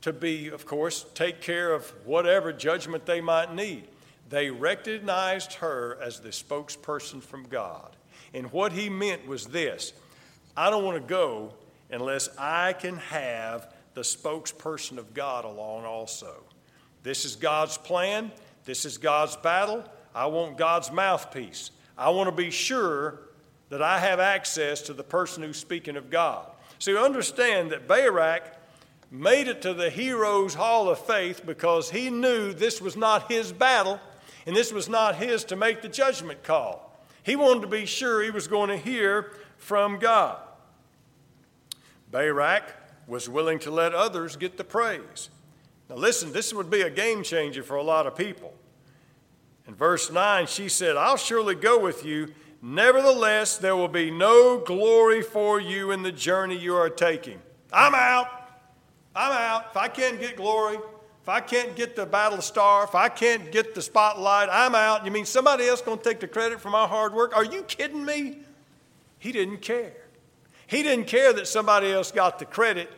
to 0.02 0.14
be, 0.14 0.48
of 0.48 0.66
course, 0.66 1.06
take 1.14 1.42
care 1.42 1.74
of 1.74 1.86
whatever 2.06 2.54
judgment 2.54 3.06
they 3.06 3.20
might 3.20 3.54
need. 3.54 3.88
They 4.30 4.50
recognized 4.50 5.54
her 5.56 5.98
as 6.02 6.20
the 6.20 6.30
spokesperson 6.30 7.22
from 7.22 7.44
God. 7.44 7.96
And 8.34 8.52
what 8.52 8.72
he 8.72 8.90
meant 8.90 9.28
was 9.28 9.48
this 9.48 9.94
I 10.56 10.70
don't 10.70 10.84
want 10.84 11.02
to 11.02 11.08
go 11.08 11.54
unless 11.90 12.30
I 12.38 12.74
can 12.74 12.98
have 12.98 13.74
the 13.94 14.02
spokesperson 14.02 14.98
of 14.98 15.14
God 15.14 15.46
along 15.46 15.86
also. 15.86 16.44
This 17.04 17.26
is 17.26 17.36
God's 17.36 17.78
plan, 17.78 18.32
this 18.68 18.84
is 18.84 18.98
God's 18.98 19.38
battle. 19.38 19.82
I 20.14 20.26
want 20.26 20.58
God's 20.58 20.92
mouthpiece. 20.92 21.72
I 21.98 22.10
want 22.10 22.28
to 22.28 22.36
be 22.36 22.52
sure 22.52 23.22
that 23.70 23.82
I 23.82 23.98
have 23.98 24.20
access 24.20 24.82
to 24.84 24.94
the 24.94 25.04
person 25.04 25.42
who's 25.42 25.58
speaking 25.58 25.96
of 25.96 26.10
God. 26.10 26.46
So 26.78 26.92
you 26.92 27.00
understand 27.00 27.72
that 27.72 27.88
Barak 27.88 28.44
made 29.10 29.48
it 29.48 29.62
to 29.62 29.74
the 29.74 29.90
Heroes 29.90 30.54
Hall 30.54 30.90
of 30.90 31.00
Faith 31.00 31.46
because 31.46 31.90
he 31.90 32.10
knew 32.10 32.52
this 32.52 32.82
was 32.82 32.98
not 32.98 33.32
his 33.32 33.54
battle 33.54 34.02
and 34.46 34.54
this 34.54 34.74
was 34.74 34.90
not 34.90 35.16
his 35.16 35.46
to 35.46 35.56
make 35.56 35.82
the 35.82 35.88
judgment 35.88 36.44
call. 36.44 37.02
He 37.24 37.38
wanted 37.38 37.62
to 37.62 37.68
be 37.68 37.86
sure 37.86 38.22
he 38.22 38.32
was 38.32 38.50
going 38.50 38.70
to 38.70 38.78
hear 38.78 39.32
from 39.58 39.98
God. 39.98 40.40
Barak 42.12 42.74
was 43.08 43.30
willing 43.30 43.60
to 43.60 43.72
let 43.72 43.94
others 43.94 44.36
get 44.36 44.58
the 44.58 44.66
praise. 44.66 45.30
Now, 45.90 45.96
listen, 45.96 46.34
this 46.34 46.54
would 46.54 46.70
be 46.70 46.82
a 46.82 46.90
game 46.90 47.24
changer 47.24 47.64
for 47.64 47.76
a 47.76 47.84
lot 47.84 48.08
of 48.08 48.16
people. 48.16 48.54
In 49.68 49.76
verse 49.76 50.12
9, 50.12 50.48
she 50.48 50.70
said, 50.70 50.98
I'll 50.98 51.18
surely 51.18 51.56
go 51.56 51.80
with 51.80 52.06
you. 52.06 52.34
Nevertheless, 52.62 53.58
there 53.58 53.76
will 53.76 53.88
be 53.88 54.10
no 54.10 54.60
glory 54.60 55.22
for 55.22 55.60
you 55.60 55.92
in 55.92 56.04
the 56.04 56.12
journey 56.12 56.58
you 56.58 56.76
are 56.76 56.90
taking. 56.90 57.40
I'm 57.72 57.94
out. 57.94 58.28
I'm 59.16 59.32
out. 59.32 59.68
If 59.72 59.78
I 59.78 59.88
can't 59.88 60.20
get 60.20 60.38
glory, 60.38 60.78
if 61.22 61.30
I 61.30 61.42
can't 61.42 61.76
get 61.76 61.96
the 61.96 62.06
battle 62.06 62.42
star, 62.42 62.86
if 62.86 62.96
I 62.96 63.10
can't 63.10 63.52
get 63.52 63.76
the 63.76 63.82
spotlight, 63.82 64.48
I'm 64.50 64.76
out. 64.76 65.06
You 65.06 65.12
mean 65.12 65.26
somebody 65.26 65.68
else 65.68 65.82
going 65.82 65.98
to 65.98 66.04
take 66.04 66.20
the 66.20 66.28
credit 66.28 66.62
for 66.62 66.70
my 66.70 66.88
hard 66.88 67.14
work? 67.14 67.36
Are 67.36 67.44
you 67.44 67.64
kidding 67.64 68.06
me? 68.06 68.40
He 69.20 69.32
didn't 69.32 69.58
care. 69.58 69.94
He 70.68 70.84
didn't 70.84 71.08
care 71.08 71.34
that 71.34 71.48
somebody 71.48 71.92
else 71.92 72.12
got 72.12 72.40
the 72.40 72.46
credit. 72.46 72.90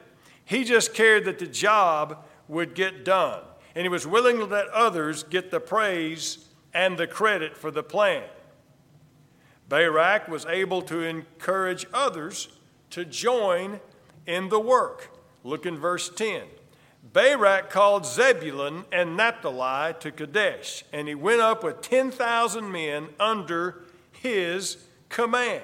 He 0.45 0.63
just 0.63 0.93
cared 0.93 1.25
that 1.25 1.39
the 1.39 1.47
job 1.47 2.25
would 2.49 2.75
get 2.75 3.05
done. 3.05 3.43
And 3.75 3.83
he 3.83 3.89
was 3.89 4.05
willing 4.05 4.37
to 4.39 4.45
let 4.45 4.67
others 4.69 5.23
get 5.23 5.51
the 5.51 5.61
praise 5.61 6.49
and 6.73 6.97
the 6.97 7.07
credit 7.07 7.55
for 7.55 7.71
the 7.71 7.83
plan. 7.83 8.23
Barak 9.69 10.27
was 10.27 10.45
able 10.47 10.81
to 10.81 11.01
encourage 11.01 11.85
others 11.93 12.49
to 12.89 13.05
join 13.05 13.79
in 14.25 14.49
the 14.49 14.59
work. 14.59 15.15
Look 15.43 15.65
in 15.65 15.77
verse 15.77 16.09
10. 16.09 16.41
Barak 17.13 17.69
called 17.69 18.05
Zebulun 18.05 18.85
and 18.91 19.15
Naphtali 19.15 19.93
to 19.99 20.11
Kadesh, 20.11 20.83
and 20.91 21.07
he 21.07 21.15
went 21.15 21.39
up 21.39 21.63
with 21.63 21.81
10,000 21.81 22.71
men 22.71 23.09
under 23.19 23.83
his 24.11 24.77
command. 25.07 25.63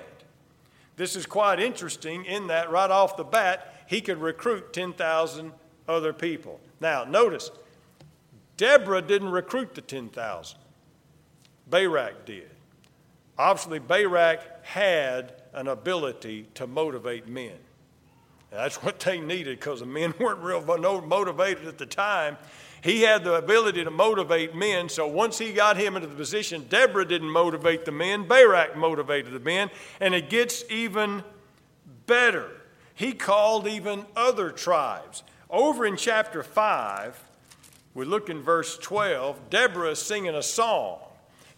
This 0.96 1.16
is 1.16 1.26
quite 1.26 1.60
interesting 1.60 2.24
in 2.26 2.48
that 2.48 2.72
right 2.72 2.90
off 2.90 3.18
the 3.18 3.24
bat, 3.24 3.84
he 3.88 4.02
could 4.02 4.20
recruit 4.20 4.72
10,000 4.72 5.52
other 5.88 6.14
people. 6.14 6.60
Now, 6.80 7.04
notice, 7.04 7.52
Deborah 8.58 9.02
didn't 9.02 9.30
recruit 9.30 9.76
the 9.76 9.82
10,000, 9.82 10.58
Barak 11.68 12.26
did. 12.26 12.50
Obviously, 13.38 13.80
Barak 13.80 14.66
had 14.66 15.34
an 15.54 15.68
ability 15.68 16.48
to 16.56 16.68
motivate 16.68 17.28
men. 17.28 17.58
That's 18.52 18.82
what 18.82 19.00
they 19.02 19.20
needed 19.20 19.60
because 19.60 19.82
the 19.82 19.86
men 19.86 20.14
weren't 20.20 20.40
real 20.40 21.02
motivated 21.02 21.68
at 21.68 21.78
the 21.78 21.86
time. 21.86 22.38
He 22.82 23.02
had 23.02 23.24
the 23.24 23.34
ability 23.34 23.84
to 23.84 23.90
motivate 23.90 24.54
men, 24.54 24.90
so 24.90 25.08
once 25.08 25.40
he 25.40 25.54
got 25.54 25.76
him 25.76 25.96
into 25.96 26.08
the 26.08 26.16
position, 26.16 26.68
Deborah 26.70 27.06
didn't 27.06 27.32
motivate 27.32 27.84
the 27.84 27.92
men, 27.92 28.28
Barak 28.28 28.78
motivated 28.78 29.34
the 29.34 29.40
men, 29.40 29.72
and 30.00 30.14
it 30.14 30.30
gets 30.30 30.64
even 30.70 31.24
better. 32.06 32.52
He 32.94 33.14
called 33.14 33.68
even 33.68 34.06
other 34.16 34.52
tribes. 34.52 35.24
Over 35.56 35.86
in 35.86 35.96
chapter 35.96 36.44
5, 36.44 37.18
we 37.94 38.04
look 38.04 38.30
in 38.30 38.42
verse 38.42 38.78
12, 38.78 39.50
Deborah 39.50 39.92
is 39.92 40.00
singing 40.00 40.36
a 40.36 40.44
song, 40.44 41.00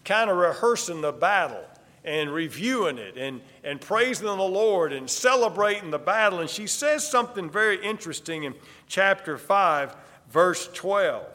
kind 0.04 0.30
of 0.30 0.36
rehearsing 0.36 1.00
the 1.00 1.10
battle 1.10 1.64
and 2.04 2.32
reviewing 2.32 2.98
it 2.98 3.16
and, 3.16 3.40
and 3.64 3.80
praising 3.80 4.26
the 4.26 4.34
Lord 4.34 4.92
and 4.92 5.10
celebrating 5.10 5.90
the 5.90 5.98
battle. 5.98 6.38
And 6.38 6.48
she 6.48 6.68
says 6.68 7.10
something 7.10 7.50
very 7.50 7.84
interesting 7.84 8.44
in 8.44 8.54
chapter 8.86 9.36
5, 9.36 9.96
verse 10.30 10.70
12. 10.74 11.26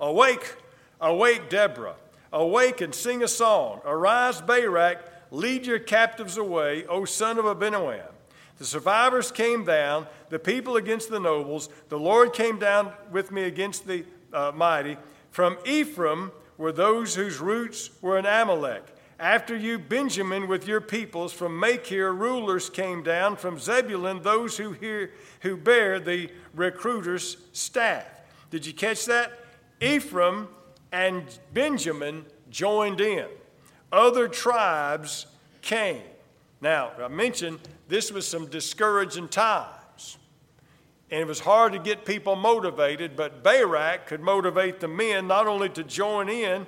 Awake, 0.00 0.56
awake, 1.00 1.48
Deborah. 1.48 1.96
Awake 2.34 2.82
and 2.82 2.94
sing 2.94 3.22
a 3.22 3.28
song. 3.28 3.80
Arise, 3.86 4.42
Barak, 4.42 5.10
lead 5.30 5.64
your 5.64 5.78
captives 5.78 6.36
away, 6.36 6.84
O 6.84 7.06
son 7.06 7.38
of 7.38 7.46
Abinoam. 7.46 8.12
The 8.58 8.64
survivors 8.64 9.30
came 9.30 9.64
down, 9.64 10.06
the 10.30 10.38
people 10.38 10.76
against 10.76 11.10
the 11.10 11.20
nobles. 11.20 11.68
The 11.88 11.98
Lord 11.98 12.32
came 12.32 12.58
down 12.58 12.92
with 13.10 13.30
me 13.30 13.42
against 13.42 13.86
the 13.86 14.04
uh, 14.32 14.52
mighty. 14.54 14.96
From 15.30 15.58
Ephraim 15.66 16.32
were 16.56 16.72
those 16.72 17.14
whose 17.14 17.38
roots 17.38 17.90
were 18.00 18.18
in 18.18 18.24
Amalek. 18.24 18.82
After 19.18 19.56
you, 19.56 19.78
Benjamin, 19.78 20.46
with 20.46 20.66
your 20.66 20.80
peoples, 20.80 21.32
from 21.32 21.58
Machir, 21.58 22.12
rulers 22.12 22.68
came 22.68 23.02
down, 23.02 23.36
from 23.36 23.58
Zebulun, 23.58 24.22
those 24.22 24.58
who, 24.58 24.72
hear, 24.72 25.12
who 25.40 25.56
bear 25.56 25.98
the 25.98 26.30
recruiter's 26.54 27.38
staff. 27.52 28.06
Did 28.50 28.66
you 28.66 28.74
catch 28.74 29.06
that? 29.06 29.32
Ephraim 29.80 30.48
and 30.92 31.24
Benjamin 31.52 32.26
joined 32.50 33.00
in. 33.00 33.26
Other 33.92 34.28
tribes 34.28 35.26
came. 35.62 36.02
Now, 36.66 36.90
I 37.00 37.06
mentioned 37.06 37.60
this 37.86 38.10
was 38.10 38.26
some 38.26 38.46
discouraging 38.46 39.28
times. 39.28 40.18
And 41.12 41.20
it 41.20 41.26
was 41.28 41.38
hard 41.38 41.74
to 41.74 41.78
get 41.78 42.04
people 42.04 42.34
motivated, 42.34 43.14
but 43.14 43.44
Barak 43.44 44.08
could 44.08 44.20
motivate 44.20 44.80
the 44.80 44.88
men 44.88 45.28
not 45.28 45.46
only 45.46 45.68
to 45.68 45.84
join 45.84 46.28
in, 46.28 46.66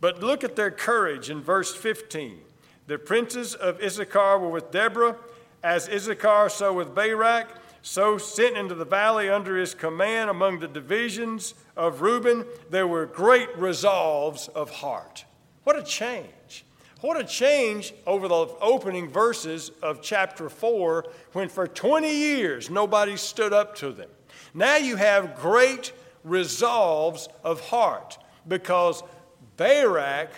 but 0.00 0.20
look 0.20 0.42
at 0.42 0.56
their 0.56 0.72
courage 0.72 1.30
in 1.30 1.40
verse 1.40 1.72
15. 1.72 2.40
The 2.88 2.98
princes 2.98 3.54
of 3.54 3.80
Issachar 3.80 4.40
were 4.40 4.48
with 4.48 4.72
Deborah, 4.72 5.14
as 5.62 5.88
Issachar, 5.88 6.48
so 6.48 6.72
with 6.72 6.92
Barak, 6.92 7.46
so 7.80 8.18
sent 8.18 8.56
into 8.56 8.74
the 8.74 8.84
valley 8.84 9.28
under 9.28 9.56
his 9.56 9.72
command 9.72 10.30
among 10.30 10.58
the 10.58 10.66
divisions 10.66 11.54
of 11.76 12.00
Reuben. 12.00 12.44
There 12.70 12.88
were 12.88 13.06
great 13.06 13.56
resolves 13.56 14.48
of 14.48 14.70
heart. 14.70 15.26
What 15.62 15.78
a 15.78 15.84
change! 15.84 16.26
What 17.02 17.20
a 17.20 17.24
change 17.24 17.92
over 18.06 18.28
the 18.28 18.46
opening 18.60 19.10
verses 19.10 19.72
of 19.82 20.02
chapter 20.02 20.48
4 20.48 21.04
when 21.32 21.48
for 21.48 21.66
20 21.66 22.08
years 22.08 22.70
nobody 22.70 23.16
stood 23.16 23.52
up 23.52 23.74
to 23.78 23.90
them. 23.90 24.08
Now 24.54 24.76
you 24.76 24.94
have 24.94 25.34
great 25.34 25.92
resolves 26.22 27.28
of 27.42 27.60
heart 27.68 28.18
because 28.46 29.02
Barak 29.56 30.30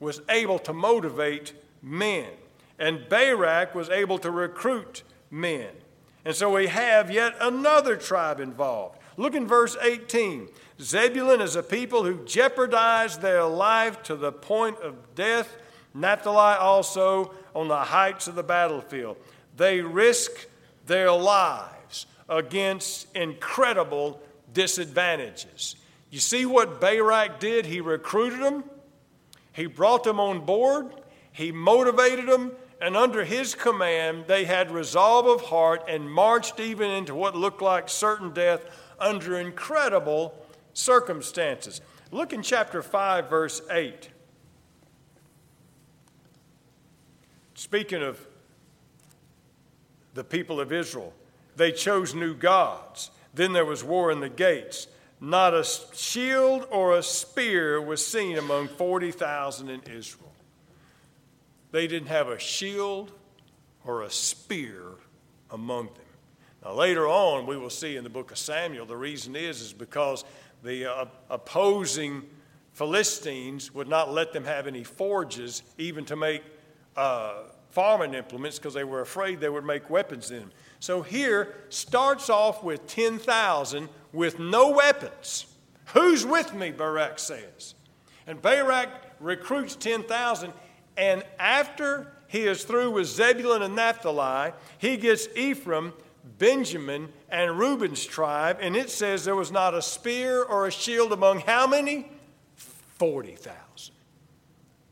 was 0.00 0.22
able 0.30 0.58
to 0.60 0.72
motivate 0.72 1.52
men, 1.82 2.30
and 2.78 3.06
Barak 3.10 3.74
was 3.74 3.90
able 3.90 4.18
to 4.20 4.30
recruit 4.30 5.02
men. 5.30 5.68
And 6.24 6.34
so 6.34 6.54
we 6.54 6.68
have 6.68 7.10
yet 7.10 7.34
another 7.38 7.96
tribe 7.96 8.40
involved. 8.40 8.98
Look 9.18 9.34
in 9.34 9.46
verse 9.46 9.76
18. 9.82 10.48
Zebulun 10.80 11.42
is 11.42 11.54
a 11.54 11.62
people 11.62 12.04
who 12.04 12.24
jeopardized 12.24 13.20
their 13.20 13.44
life 13.44 14.02
to 14.04 14.16
the 14.16 14.32
point 14.32 14.78
of 14.78 15.14
death. 15.14 15.56
Naphtali 15.94 16.56
also 16.58 17.32
on 17.54 17.68
the 17.68 17.76
heights 17.76 18.28
of 18.28 18.34
the 18.34 18.42
battlefield. 18.42 19.16
They 19.56 19.80
risk 19.80 20.46
their 20.86 21.10
lives 21.10 22.06
against 22.28 23.14
incredible 23.16 24.20
disadvantages. 24.52 25.76
You 26.10 26.20
see 26.20 26.46
what 26.46 26.80
Barak 26.80 27.40
did? 27.40 27.66
He 27.66 27.80
recruited 27.80 28.40
them, 28.40 28.64
he 29.52 29.66
brought 29.66 30.04
them 30.04 30.20
on 30.20 30.44
board, 30.44 30.94
he 31.32 31.52
motivated 31.52 32.26
them, 32.26 32.52
and 32.80 32.96
under 32.96 33.24
his 33.24 33.54
command, 33.54 34.24
they 34.28 34.44
had 34.44 34.70
resolve 34.70 35.26
of 35.26 35.42
heart 35.42 35.84
and 35.88 36.10
marched 36.10 36.60
even 36.60 36.90
into 36.90 37.14
what 37.14 37.34
looked 37.34 37.60
like 37.60 37.88
certain 37.88 38.32
death 38.32 38.60
under 39.00 39.36
incredible 39.38 40.34
circumstances. 40.72 41.80
Look 42.12 42.32
in 42.32 42.42
chapter 42.42 42.82
5, 42.82 43.28
verse 43.28 43.60
8. 43.70 44.08
Speaking 47.58 48.04
of 48.04 48.24
the 50.14 50.22
people 50.22 50.60
of 50.60 50.72
Israel, 50.72 51.12
they 51.56 51.72
chose 51.72 52.14
new 52.14 52.32
gods. 52.32 53.10
Then 53.34 53.52
there 53.52 53.64
was 53.64 53.82
war 53.82 54.12
in 54.12 54.20
the 54.20 54.28
gates. 54.28 54.86
Not 55.20 55.54
a 55.54 55.64
shield 55.64 56.68
or 56.70 56.96
a 56.96 57.02
spear 57.02 57.82
was 57.82 58.06
seen 58.06 58.38
among 58.38 58.68
40,000 58.68 59.70
in 59.70 59.80
Israel. 59.92 60.32
They 61.72 61.88
didn't 61.88 62.06
have 62.06 62.28
a 62.28 62.38
shield 62.38 63.10
or 63.84 64.02
a 64.02 64.10
spear 64.10 64.92
among 65.50 65.86
them. 65.86 66.04
Now, 66.64 66.74
later 66.74 67.08
on, 67.08 67.44
we 67.44 67.56
will 67.56 67.70
see 67.70 67.96
in 67.96 68.04
the 68.04 68.10
book 68.10 68.30
of 68.30 68.38
Samuel, 68.38 68.86
the 68.86 68.96
reason 68.96 69.34
is, 69.34 69.60
is 69.60 69.72
because 69.72 70.24
the 70.62 70.86
uh, 70.86 71.06
opposing 71.28 72.22
Philistines 72.74 73.74
would 73.74 73.88
not 73.88 74.12
let 74.12 74.32
them 74.32 74.44
have 74.44 74.68
any 74.68 74.84
forges, 74.84 75.64
even 75.76 76.04
to 76.04 76.14
make 76.14 76.44
uh, 76.98 77.44
farming 77.70 78.14
implements, 78.14 78.58
because 78.58 78.74
they 78.74 78.84
were 78.84 79.00
afraid 79.00 79.38
they 79.40 79.48
would 79.48 79.64
make 79.64 79.88
weapons 79.88 80.30
in 80.30 80.40
them. 80.40 80.52
So 80.80 81.02
here 81.02 81.54
starts 81.68 82.28
off 82.28 82.64
with 82.64 82.86
10,000 82.88 83.88
with 84.12 84.38
no 84.38 84.70
weapons. 84.70 85.46
Who's 85.94 86.26
with 86.26 86.52
me? 86.54 86.72
Barak 86.72 87.18
says. 87.18 87.74
And 88.26 88.42
Barak 88.42 88.88
recruits 89.20 89.76
10,000, 89.76 90.52
and 90.96 91.22
after 91.38 92.12
he 92.26 92.46
is 92.46 92.64
through 92.64 92.90
with 92.90 93.06
Zebulun 93.06 93.62
and 93.62 93.76
Naphtali, 93.76 94.52
he 94.78 94.96
gets 94.96 95.28
Ephraim, 95.36 95.92
Benjamin, 96.38 97.08
and 97.30 97.58
Reuben's 97.58 98.04
tribe, 98.04 98.58
and 98.60 98.76
it 98.76 98.90
says 98.90 99.24
there 99.24 99.36
was 99.36 99.52
not 99.52 99.72
a 99.72 99.80
spear 99.80 100.42
or 100.42 100.66
a 100.66 100.72
shield 100.72 101.12
among 101.12 101.40
how 101.40 101.66
many? 101.66 102.10
40,000. 102.56 103.94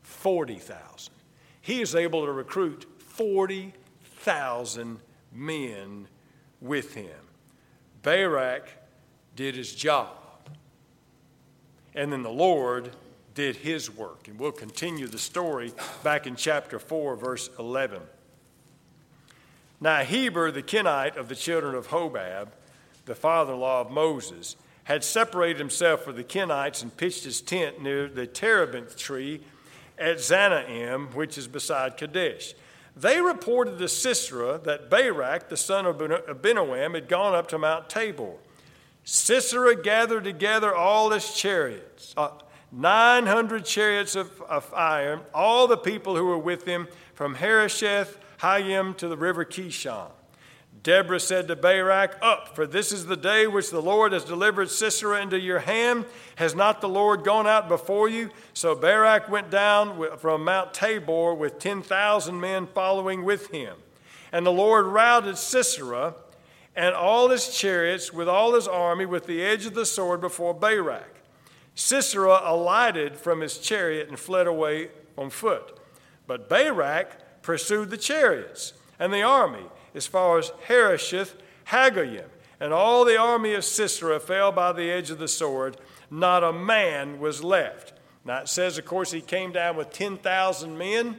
40,000. 0.01 1.13
He 1.67 1.81
is 1.81 1.95
able 1.95 2.25
to 2.25 2.31
recruit 2.31 2.85
40,000 2.99 4.99
men 5.33 6.07
with 6.61 6.93
him. 6.93 7.19
Barak 8.03 8.69
did 9.35 9.53
his 9.53 9.75
job. 9.75 10.15
And 11.93 12.13
then 12.13 12.23
the 12.23 12.29
Lord 12.29 12.91
did 13.35 13.57
his 13.57 13.91
work. 13.91 14.29
And 14.29 14.39
we'll 14.39 14.53
continue 14.53 15.07
the 15.07 15.19
story 15.19 15.73
back 16.05 16.25
in 16.25 16.37
chapter 16.37 16.79
4, 16.79 17.17
verse 17.17 17.49
11. 17.59 18.01
Now, 19.81 20.03
Heber, 20.03 20.51
the 20.51 20.63
Kenite 20.63 21.17
of 21.17 21.27
the 21.27 21.35
children 21.35 21.75
of 21.75 21.87
Hobab, 21.87 22.47
the 23.03 23.13
father 23.13 23.51
in 23.51 23.59
law 23.59 23.81
of 23.81 23.91
Moses, 23.91 24.55
had 24.85 25.03
separated 25.03 25.59
himself 25.59 26.05
from 26.05 26.15
the 26.15 26.23
Kenites 26.23 26.81
and 26.81 26.95
pitched 26.95 27.25
his 27.25 27.41
tent 27.41 27.81
near 27.81 28.07
the 28.07 28.25
terebinth 28.25 28.95
tree 28.95 29.41
at 29.97 30.17
Zaanaim, 30.17 31.13
which 31.13 31.37
is 31.37 31.47
beside 31.47 31.97
Kadesh. 31.97 32.53
They 32.95 33.21
reported 33.21 33.77
to 33.77 33.87
Sisera 33.87 34.59
that 34.63 34.89
Barak, 34.89 35.49
the 35.49 35.57
son 35.57 35.85
of 35.85 35.97
Abinoam, 35.97 36.95
had 36.95 37.07
gone 37.07 37.35
up 37.35 37.47
to 37.49 37.57
Mount 37.57 37.89
Tabor. 37.89 38.33
Sisera 39.03 39.75
gathered 39.75 40.23
together 40.23 40.75
all 40.75 41.11
his 41.11 41.33
chariots, 41.33 42.13
uh, 42.17 42.29
900 42.71 43.63
chariots 43.63 44.15
of, 44.15 44.41
of, 44.41 44.73
iron, 44.73 45.21
all 45.33 45.67
the 45.67 45.77
people 45.77 46.15
who 46.15 46.25
were 46.25 46.37
with 46.37 46.65
him 46.65 46.87
from 47.13 47.35
Harosheth 47.35 48.17
Hayyim 48.39 48.97
to 48.97 49.07
the 49.07 49.15
river 49.15 49.45
Kishon. 49.45 50.09
Deborah 50.87 51.19
said 51.19 51.49
to 51.49 51.55
Barak, 51.57 52.17
Up, 52.21 52.55
for 52.55 52.65
this 52.65 52.93
is 52.93 53.07
the 53.07 53.17
day 53.17 53.45
which 53.45 53.71
the 53.71 53.81
Lord 53.81 54.13
has 54.13 54.23
delivered 54.23 54.71
Sisera 54.71 55.21
into 55.21 55.37
your 55.37 55.59
hand. 55.59 56.05
Has 56.37 56.55
not 56.55 56.79
the 56.79 56.87
Lord 56.87 57.25
gone 57.25 57.45
out 57.45 57.67
before 57.67 58.07
you? 58.07 58.29
So 58.53 58.73
Barak 58.73 59.27
went 59.27 59.51
down 59.51 60.17
from 60.17 60.45
Mount 60.45 60.73
Tabor 60.73 61.33
with 61.33 61.59
10,000 61.59 62.39
men 62.39 62.67
following 62.67 63.25
with 63.25 63.51
him. 63.51 63.75
And 64.31 64.45
the 64.45 64.53
Lord 64.53 64.85
routed 64.85 65.37
Sisera 65.37 66.15
and 66.73 66.95
all 66.95 67.31
his 67.31 67.49
chariots 67.49 68.13
with 68.13 68.29
all 68.29 68.55
his 68.55 68.65
army 68.65 69.05
with 69.05 69.25
the 69.25 69.43
edge 69.43 69.65
of 69.65 69.73
the 69.73 69.85
sword 69.85 70.21
before 70.21 70.53
Barak. 70.53 71.15
Sisera 71.75 72.39
alighted 72.45 73.17
from 73.17 73.41
his 73.41 73.57
chariot 73.57 74.07
and 74.07 74.17
fled 74.17 74.47
away 74.47 74.91
on 75.17 75.31
foot. 75.31 75.81
But 76.27 76.47
Barak 76.47 77.41
pursued 77.41 77.89
the 77.89 77.97
chariots 77.97 78.71
and 78.99 79.13
the 79.13 79.21
army 79.21 79.65
as 79.93 80.07
far 80.07 80.37
as 80.37 80.51
Harosheth 80.67 81.35
Hagoyim. 81.67 82.25
And 82.59 82.73
all 82.73 83.05
the 83.05 83.17
army 83.17 83.53
of 83.53 83.65
Sisera 83.65 84.19
fell 84.19 84.51
by 84.51 84.73
the 84.73 84.89
edge 84.89 85.11
of 85.11 85.19
the 85.19 85.27
sword. 85.27 85.77
Not 86.09 86.43
a 86.43 86.53
man 86.53 87.19
was 87.19 87.43
left. 87.43 87.93
Now 88.25 88.39
it 88.39 88.49
says, 88.49 88.77
of 88.77 88.85
course, 88.85 89.11
he 89.11 89.21
came 89.21 89.51
down 89.51 89.77
with 89.77 89.91
10,000 89.91 90.77
men. 90.77 91.17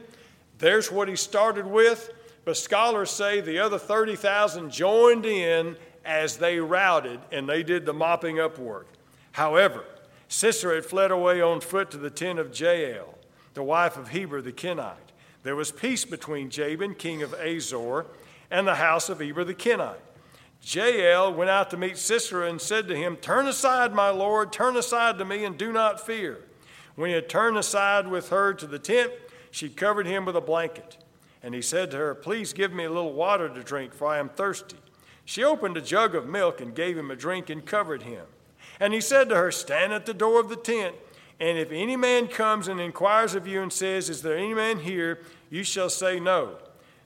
There's 0.57 0.91
what 0.91 1.07
he 1.07 1.15
started 1.15 1.65
with. 1.65 2.11
But 2.45 2.57
scholars 2.57 3.09
say 3.09 3.41
the 3.41 3.59
other 3.59 3.77
30,000 3.77 4.71
joined 4.71 5.25
in 5.25 5.77
as 6.03 6.37
they 6.37 6.59
routed 6.59 7.19
and 7.31 7.47
they 7.47 7.63
did 7.63 7.85
the 7.85 7.93
mopping 7.93 8.39
up 8.39 8.57
work. 8.57 8.87
However, 9.33 9.85
Sisera 10.27 10.75
had 10.75 10.85
fled 10.85 11.11
away 11.11 11.41
on 11.41 11.61
foot 11.61 11.91
to 11.91 11.97
the 11.97 12.09
tent 12.09 12.39
of 12.39 12.57
Jael, 12.57 13.15
the 13.53 13.63
wife 13.63 13.97
of 13.97 14.09
Heber 14.09 14.41
the 14.41 14.51
Kenite. 14.51 15.08
There 15.43 15.55
was 15.55 15.71
peace 15.71 16.05
between 16.05 16.49
Jabin, 16.49 16.95
king 16.95 17.23
of 17.23 17.33
Hazor, 17.33 18.05
and 18.51 18.67
the 18.67 18.75
house 18.75 19.09
of 19.09 19.19
Heber 19.19 19.43
the 19.43 19.53
Kenite. 19.53 20.01
Jael 20.61 21.33
went 21.33 21.49
out 21.49 21.69
to 21.69 21.77
meet 21.77 21.97
Sisera 21.97 22.49
and 22.49 22.59
said 22.59 22.87
to 22.87 22.95
him, 22.95 23.15
Turn 23.15 23.47
aside, 23.47 23.93
my 23.93 24.09
lord, 24.09 24.51
turn 24.51 24.75
aside 24.75 25.17
to 25.17 25.25
me, 25.25 25.45
and 25.45 25.57
do 25.57 25.71
not 25.71 26.05
fear. 26.05 26.39
When 26.95 27.09
he 27.09 27.15
had 27.15 27.29
turned 27.29 27.57
aside 27.57 28.07
with 28.07 28.29
her 28.29 28.53
to 28.53 28.67
the 28.67 28.79
tent, 28.79 29.13
she 29.51 29.69
covered 29.69 30.05
him 30.05 30.25
with 30.25 30.35
a 30.35 30.41
blanket. 30.41 30.97
And 31.41 31.55
he 31.55 31.61
said 31.61 31.91
to 31.91 31.97
her, 31.97 32.13
Please 32.13 32.51
give 32.51 32.73
me 32.73 32.83
a 32.83 32.91
little 32.91 33.13
water 33.13 33.47
to 33.47 33.63
drink, 33.63 33.93
for 33.93 34.07
I 34.07 34.17
am 34.17 34.27
thirsty. 34.27 34.77
She 35.23 35.43
opened 35.43 35.77
a 35.77 35.81
jug 35.81 36.15
of 36.15 36.27
milk 36.27 36.59
and 36.59 36.75
gave 36.75 36.97
him 36.97 37.09
a 37.09 37.15
drink 37.15 37.49
and 37.49 37.65
covered 37.65 38.03
him. 38.03 38.25
And 38.79 38.93
he 38.93 38.99
said 38.99 39.29
to 39.29 39.35
her, 39.35 39.51
Stand 39.51 39.93
at 39.93 40.05
the 40.05 40.13
door 40.13 40.39
of 40.39 40.49
the 40.49 40.55
tent, 40.57 40.95
and 41.39 41.57
if 41.57 41.71
any 41.71 41.95
man 41.95 42.27
comes 42.27 42.67
and 42.67 42.79
inquires 42.79 43.35
of 43.35 43.47
you 43.47 43.61
and 43.61 43.71
says, 43.71 44.09
Is 44.09 44.21
there 44.21 44.37
any 44.37 44.53
man 44.53 44.79
here? 44.79 45.19
you 45.49 45.63
shall 45.63 45.89
say 45.89 46.19
no. 46.19 46.57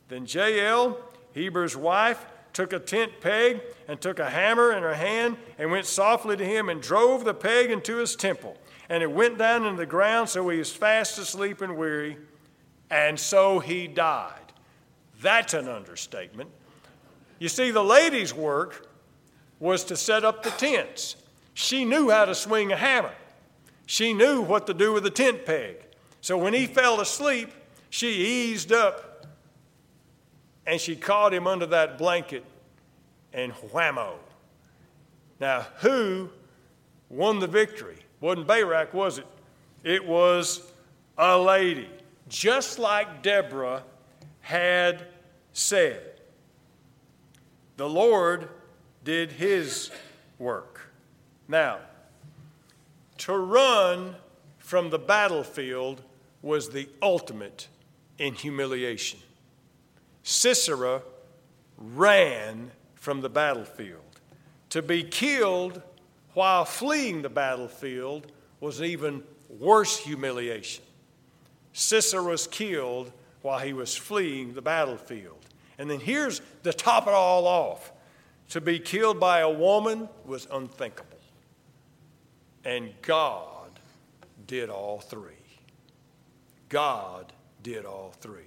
Then 0.09 0.25
Jael, 0.27 0.97
Heber's 1.33 1.77
wife, 1.77 2.25
took 2.51 2.73
a 2.73 2.79
tent 2.79 3.13
peg 3.21 3.61
and 3.87 4.01
took 4.01 4.19
a 4.19 4.29
hammer 4.29 4.73
in 4.73 4.83
her 4.83 4.95
hand 4.95 5.37
and 5.57 5.71
went 5.71 5.85
softly 5.85 6.35
to 6.35 6.45
him 6.45 6.67
and 6.69 6.81
drove 6.81 7.23
the 7.23 7.33
peg 7.33 7.71
into 7.71 7.97
his 7.97 8.15
temple. 8.15 8.57
And 8.89 9.01
it 9.01 9.11
went 9.11 9.37
down 9.37 9.65
into 9.65 9.77
the 9.77 9.85
ground, 9.85 10.29
so 10.29 10.47
he 10.49 10.57
was 10.57 10.71
fast 10.71 11.17
asleep 11.17 11.61
and 11.61 11.77
weary 11.77 12.17
and 12.93 13.19
so 13.19 13.59
he 13.59 13.87
died. 13.87 14.53
That's 15.19 15.55
an 15.55 15.67
understatement. 15.67 16.51
You 17.39 17.49
see, 17.49 17.71
the 17.71 17.83
lady's 17.83 18.35
work 18.35 18.87
was 19.59 19.83
to 19.85 19.97
set 19.97 20.23
up 20.23 20.43
the 20.43 20.51
tents. 20.51 21.15
She 21.55 21.85
knew 21.85 22.11
how 22.11 22.25
to 22.25 22.35
swing 22.35 22.71
a 22.71 22.77
hammer, 22.77 23.13
she 23.93 24.11
knew 24.11 24.41
what 24.41 24.65
to 24.65 24.73
do 24.73 24.91
with 24.91 25.05
a 25.05 25.11
tent 25.11 25.45
peg. 25.45 25.75
So 26.19 26.35
when 26.35 26.51
he 26.55 26.65
fell 26.65 26.99
asleep, 26.99 27.51
she 27.91 28.07
eased 28.07 28.71
up 28.71 29.27
and 30.65 30.81
she 30.81 30.95
caught 30.95 31.31
him 31.31 31.45
under 31.45 31.67
that 31.67 31.99
blanket 31.99 32.43
and 33.33 33.53
whammo. 33.53 34.15
Now, 35.39 35.67
who 35.81 36.31
won 37.07 37.37
the 37.37 37.45
victory? 37.45 37.99
Wasn't 38.19 38.47
Barak, 38.47 38.95
was 38.95 39.19
it? 39.19 39.27
It 39.83 40.07
was 40.07 40.71
a 41.15 41.37
lady, 41.37 41.87
just 42.27 42.79
like 42.79 43.21
Deborah 43.21 43.83
had 44.39 45.05
said. 45.51 46.19
The 47.77 47.87
Lord 47.87 48.49
did 49.03 49.33
his 49.33 49.91
work. 50.39 50.81
Now, 51.47 51.77
to 53.23 53.37
run 53.37 54.13
from 54.57 54.89
the 54.89 54.99
battlefield 54.99 56.01
was 56.41 56.71
the 56.71 56.89
ultimate 57.01 57.69
in 58.17 58.33
humiliation. 58.33 59.17
Sisera 60.23 61.01
ran 61.77 62.69
from 62.95 63.21
the 63.21 63.29
battlefield. 63.29 64.01
To 64.71 64.81
be 64.81 65.03
killed 65.03 65.81
while 66.33 66.65
fleeing 66.65 67.21
the 67.21 67.29
battlefield 67.29 68.29
was 68.59 68.81
even 68.81 69.23
worse 69.57 69.97
humiliation. 69.97 70.83
Sisera 71.71 72.23
was 72.23 72.45
killed 72.45 73.09
while 73.41 73.59
he 73.59 73.71
was 73.71 73.95
fleeing 73.95 74.53
the 74.53 74.61
battlefield. 74.61 75.39
And 75.77 75.89
then 75.89 76.01
here's 76.01 76.41
to 76.63 76.73
top 76.73 77.07
it 77.07 77.13
all 77.13 77.47
off 77.47 77.93
to 78.49 78.59
be 78.59 78.79
killed 78.79 79.17
by 79.17 79.39
a 79.39 79.49
woman 79.49 80.09
was 80.25 80.45
unthinkable. 80.51 81.12
And 82.65 82.91
God 83.01 83.79
did 84.47 84.69
all 84.69 84.99
three. 84.99 85.33
God 86.69 87.33
did 87.61 87.85
all 87.85 88.13
three. 88.19 88.41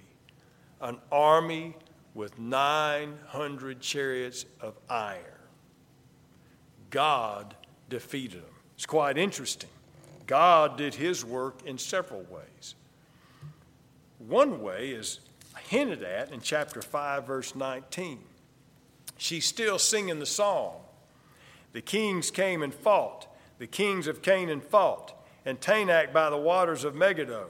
An 0.81 0.97
army 1.11 1.75
with 2.13 2.37
900 2.39 3.79
chariots 3.79 4.45
of 4.59 4.75
iron. 4.89 5.23
God 6.89 7.55
defeated 7.89 8.41
them. 8.41 8.53
It's 8.75 8.85
quite 8.85 9.17
interesting. 9.17 9.69
God 10.25 10.77
did 10.77 10.95
his 10.95 11.23
work 11.23 11.61
in 11.65 11.77
several 11.77 12.23
ways. 12.23 12.75
One 14.19 14.61
way 14.61 14.89
is 14.89 15.19
hinted 15.69 16.03
at 16.03 16.31
in 16.31 16.41
chapter 16.41 16.81
5, 16.81 17.25
verse 17.25 17.55
19. 17.55 18.19
She's 19.17 19.45
still 19.45 19.79
singing 19.79 20.19
the 20.19 20.25
song. 20.25 20.75
The 21.73 21.81
kings 21.81 22.31
came 22.31 22.61
and 22.61 22.73
fought. 22.73 23.27
The 23.59 23.67
kings 23.67 24.07
of 24.07 24.21
Canaan 24.21 24.61
fought, 24.61 25.13
and 25.45 25.59
Taanach 25.59 26.13
by 26.13 26.29
the 26.29 26.37
waters 26.37 26.83
of 26.83 26.95
Megiddo. 26.95 27.49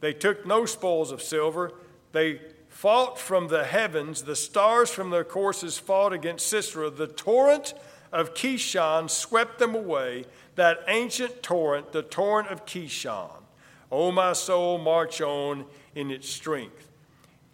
They 0.00 0.12
took 0.12 0.46
no 0.46 0.66
spoils 0.66 1.10
of 1.12 1.22
silver. 1.22 1.72
They 2.12 2.40
fought 2.68 3.18
from 3.18 3.48
the 3.48 3.64
heavens. 3.64 4.22
The 4.22 4.36
stars 4.36 4.90
from 4.90 5.10
their 5.10 5.24
courses 5.24 5.78
fought 5.78 6.12
against 6.12 6.46
Sisera. 6.46 6.90
The 6.90 7.06
torrent 7.06 7.74
of 8.12 8.34
Kishon 8.34 9.10
swept 9.10 9.58
them 9.58 9.74
away, 9.74 10.24
that 10.54 10.80
ancient 10.86 11.42
torrent, 11.42 11.92
the 11.92 12.02
torrent 12.02 12.48
of 12.48 12.64
Kishon. 12.64 13.42
O 13.90 14.12
my 14.12 14.32
soul, 14.32 14.78
march 14.78 15.20
on 15.20 15.66
in 15.94 16.10
its 16.10 16.28
strength. 16.28 16.90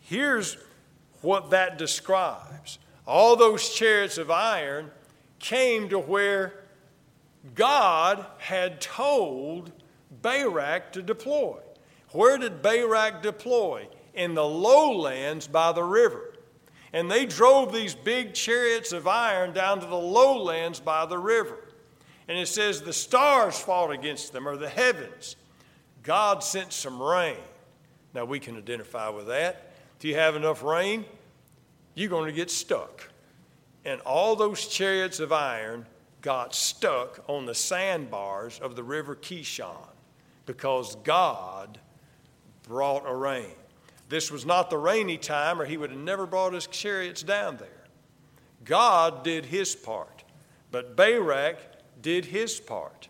Here's 0.01 0.57
what 1.23 1.51
that 1.51 1.79
describes 1.79 2.79
all 3.07 3.37
those 3.37 3.71
chariots 3.75 4.19
of 4.19 4.31
iron 4.31 4.91
came 5.39 5.89
to 5.89 5.99
where 5.99 6.60
God 7.55 8.25
had 8.39 8.81
told 8.81 9.73
Barak 10.23 10.93
to 10.93 11.03
deploy. 11.03 11.59
Where 12.13 12.39
did 12.39 12.63
Barak 12.63 13.23
deploy? 13.23 13.89
In 14.15 14.35
the 14.35 14.45
lowlands 14.45 15.47
by 15.47 15.73
the 15.73 15.85
river. 15.85 16.35
And 16.93 17.11
they 17.11 17.25
drove 17.27 17.73
these 17.73 17.95
big 17.95 18.35
chariots 18.35 18.93
of 18.93 19.07
iron 19.07 19.53
down 19.53 19.81
to 19.81 19.87
the 19.87 19.95
lowlands 19.95 20.81
by 20.81 21.07
the 21.07 21.19
river. 21.19 21.69
And 22.27 22.37
it 22.37 22.49
says 22.49 22.83
the 22.83 22.93
stars 22.93 23.59
fought 23.59 23.91
against 23.91 24.33
them, 24.33 24.49
or 24.49 24.57
the 24.57 24.69
heavens. 24.69 25.37
God 26.03 26.43
sent 26.43 26.73
some 26.73 27.01
rain. 27.01 27.37
Now 28.15 28.25
we 28.25 28.41
can 28.41 28.57
identify 28.57 29.09
with 29.09 29.29
that. 29.29 29.73
If 29.99 30.05
you 30.05 30.17
have 30.17 30.35
enough 30.35 30.63
rain, 30.63 31.05
you're 31.95 32.09
going 32.09 32.27
to 32.27 32.33
get 32.33 32.51
stuck. 32.51 33.09
And 33.85 34.01
all 34.03 34.37
those 34.37 34.67
chariots 34.67 35.21
of 35.21 35.33
iron 35.33 35.87
got 36.21 36.55
stuck 36.55 37.25
on 37.29 37.47
the 37.47 37.55
sandbars 37.55 38.59
of 38.59 38.77
the 38.77 38.83
river 38.83 39.17
Kishon 39.17 39.89
because 40.47 40.97
God 40.97 41.79
brought 42.63 43.05
a 43.07 43.15
rain. 43.15 43.55
This 44.09 44.31
was 44.31 44.45
not 44.45 44.71
the 44.71 44.79
rainy 44.79 45.19
time, 45.19 45.61
or 45.61 45.65
he 45.65 45.77
would 45.77 45.91
have 45.91 45.99
never 45.99 46.27
brought 46.27 46.53
his 46.53 46.67
chariots 46.67 47.23
down 47.23 47.57
there. 47.59 47.69
God 48.65 49.23
did 49.23 49.47
his 49.47 49.75
part, 49.75 50.25
but 50.71 50.97
Barak 50.97 51.59
did 52.03 52.25
his 52.25 52.59
part. 52.59 53.09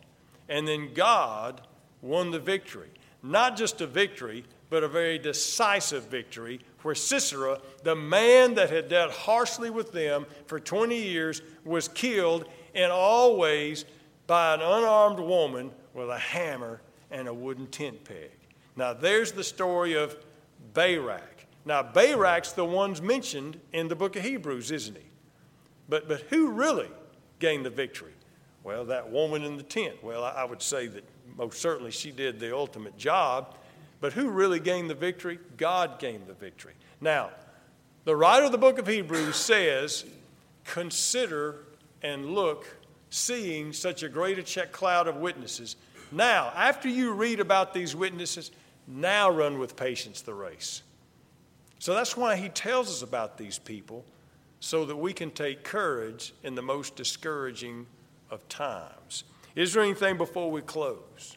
And 0.49 0.69
then 0.69 0.93
God 0.93 1.63
won 2.03 2.31
the 2.31 2.39
victory. 2.39 2.91
Not 3.23 3.57
just 3.57 3.81
a 3.81 3.87
victory, 3.87 4.45
but 4.69 4.85
a 4.85 4.89
very 4.89 5.19
decisive 5.19 6.05
victory 6.05 6.61
where 6.83 6.95
Sisera, 6.95 7.61
the 7.83 7.97
man 7.97 8.55
that 8.55 8.71
had 8.71 8.89
dealt 8.89 9.13
harshly 9.13 9.71
with 9.71 9.93
them 9.93 10.27
for 10.47 10.61
20 10.61 10.97
years, 10.97 11.43
was 11.65 11.89
killed 11.89 12.47
in 12.75 12.91
all 12.91 13.37
ways 13.37 13.85
by 14.27 14.55
an 14.55 14.61
unarmed 14.61 15.19
woman 15.19 15.71
with 15.95 16.09
a 16.09 16.19
hammer 16.19 16.81
and 17.11 17.29
a 17.29 17.35
wooden 17.35 17.67
tent 17.67 18.05
peg. 18.05 18.31
Now, 18.77 18.93
there's 18.93 19.33
the 19.33 19.45
story 19.45 19.95
of 19.95 20.17
Barak. 20.75 21.47
Now, 21.65 21.83
Barak's 21.83 22.53
the 22.53 22.65
ones 22.65 23.03
mentioned 23.03 23.61
in 23.73 23.89
the 23.89 23.97
book 23.97 24.17
of 24.17 24.23
Hebrews, 24.23 24.71
isn't 24.71 24.97
he? 24.97 25.03
But, 25.89 26.09
but 26.09 26.21
who 26.23 26.51
really 26.51 26.89
gained 27.39 27.67
the 27.67 27.71
victory? 27.71 28.13
Well, 28.63 28.85
that 28.87 29.11
woman 29.11 29.43
in 29.43 29.57
the 29.57 29.63
tent. 29.63 30.03
Well, 30.03 30.25
I 30.25 30.45
would 30.45 30.63
say 30.63 30.87
that 30.87 31.05
most 31.37 31.61
certainly 31.61 31.91
she 31.91 32.11
did 32.11 32.39
the 32.39 32.55
ultimate 32.55 32.97
job. 32.97 33.57
But 34.01 34.13
who 34.13 34.31
really 34.31 34.61
gained 34.61 34.89
the 34.89 34.95
victory? 34.95 35.39
God 35.57 35.99
gained 35.99 36.27
the 36.27 36.35
victory. 36.35 36.75
Now, 37.01 37.31
the 38.05 38.17
writer 38.17 38.47
of 38.47 38.53
the 38.53 38.59
book 38.59 38.79
of 38.79 38.87
Hebrews 38.87 39.37
says, 39.37 40.05
Consider 40.65 41.65
and 42.03 42.35
look, 42.35 42.67
seeing 43.11 43.73
such 43.73 44.03
a 44.03 44.09
great 44.09 44.39
cloud 44.73 45.09
of 45.09 45.17
witnesses. 45.17 45.77
Now, 46.13 46.53
after 46.57 46.89
you 46.89 47.13
read 47.13 47.41
about 47.41 47.75
these 47.75 47.95
witnesses, 47.95 48.51
now 48.87 49.31
run 49.31 49.59
with 49.59 49.77
patience 49.77 50.23
the 50.23 50.35
race. 50.35 50.83
So 51.79 51.95
that's 51.95 52.17
why 52.17 52.37
he 52.37 52.49
tells 52.49 52.89
us 52.89 53.03
about 53.03 53.39
these 53.39 53.59
people, 53.59 54.05
so 54.61 54.85
that 54.85 54.97
we 54.97 55.13
can 55.13 55.31
take 55.31 55.65
courage 55.65 56.35
in 56.43 56.55
the 56.55 56.63
most 56.63 56.95
discouraging 56.95 57.87
of 58.31 58.47
times. 58.49 59.25
Is 59.57 59.73
there 59.73 59.83
anything 59.83 60.17
before 60.19 60.51
we 60.51 60.61
close? 60.61 61.37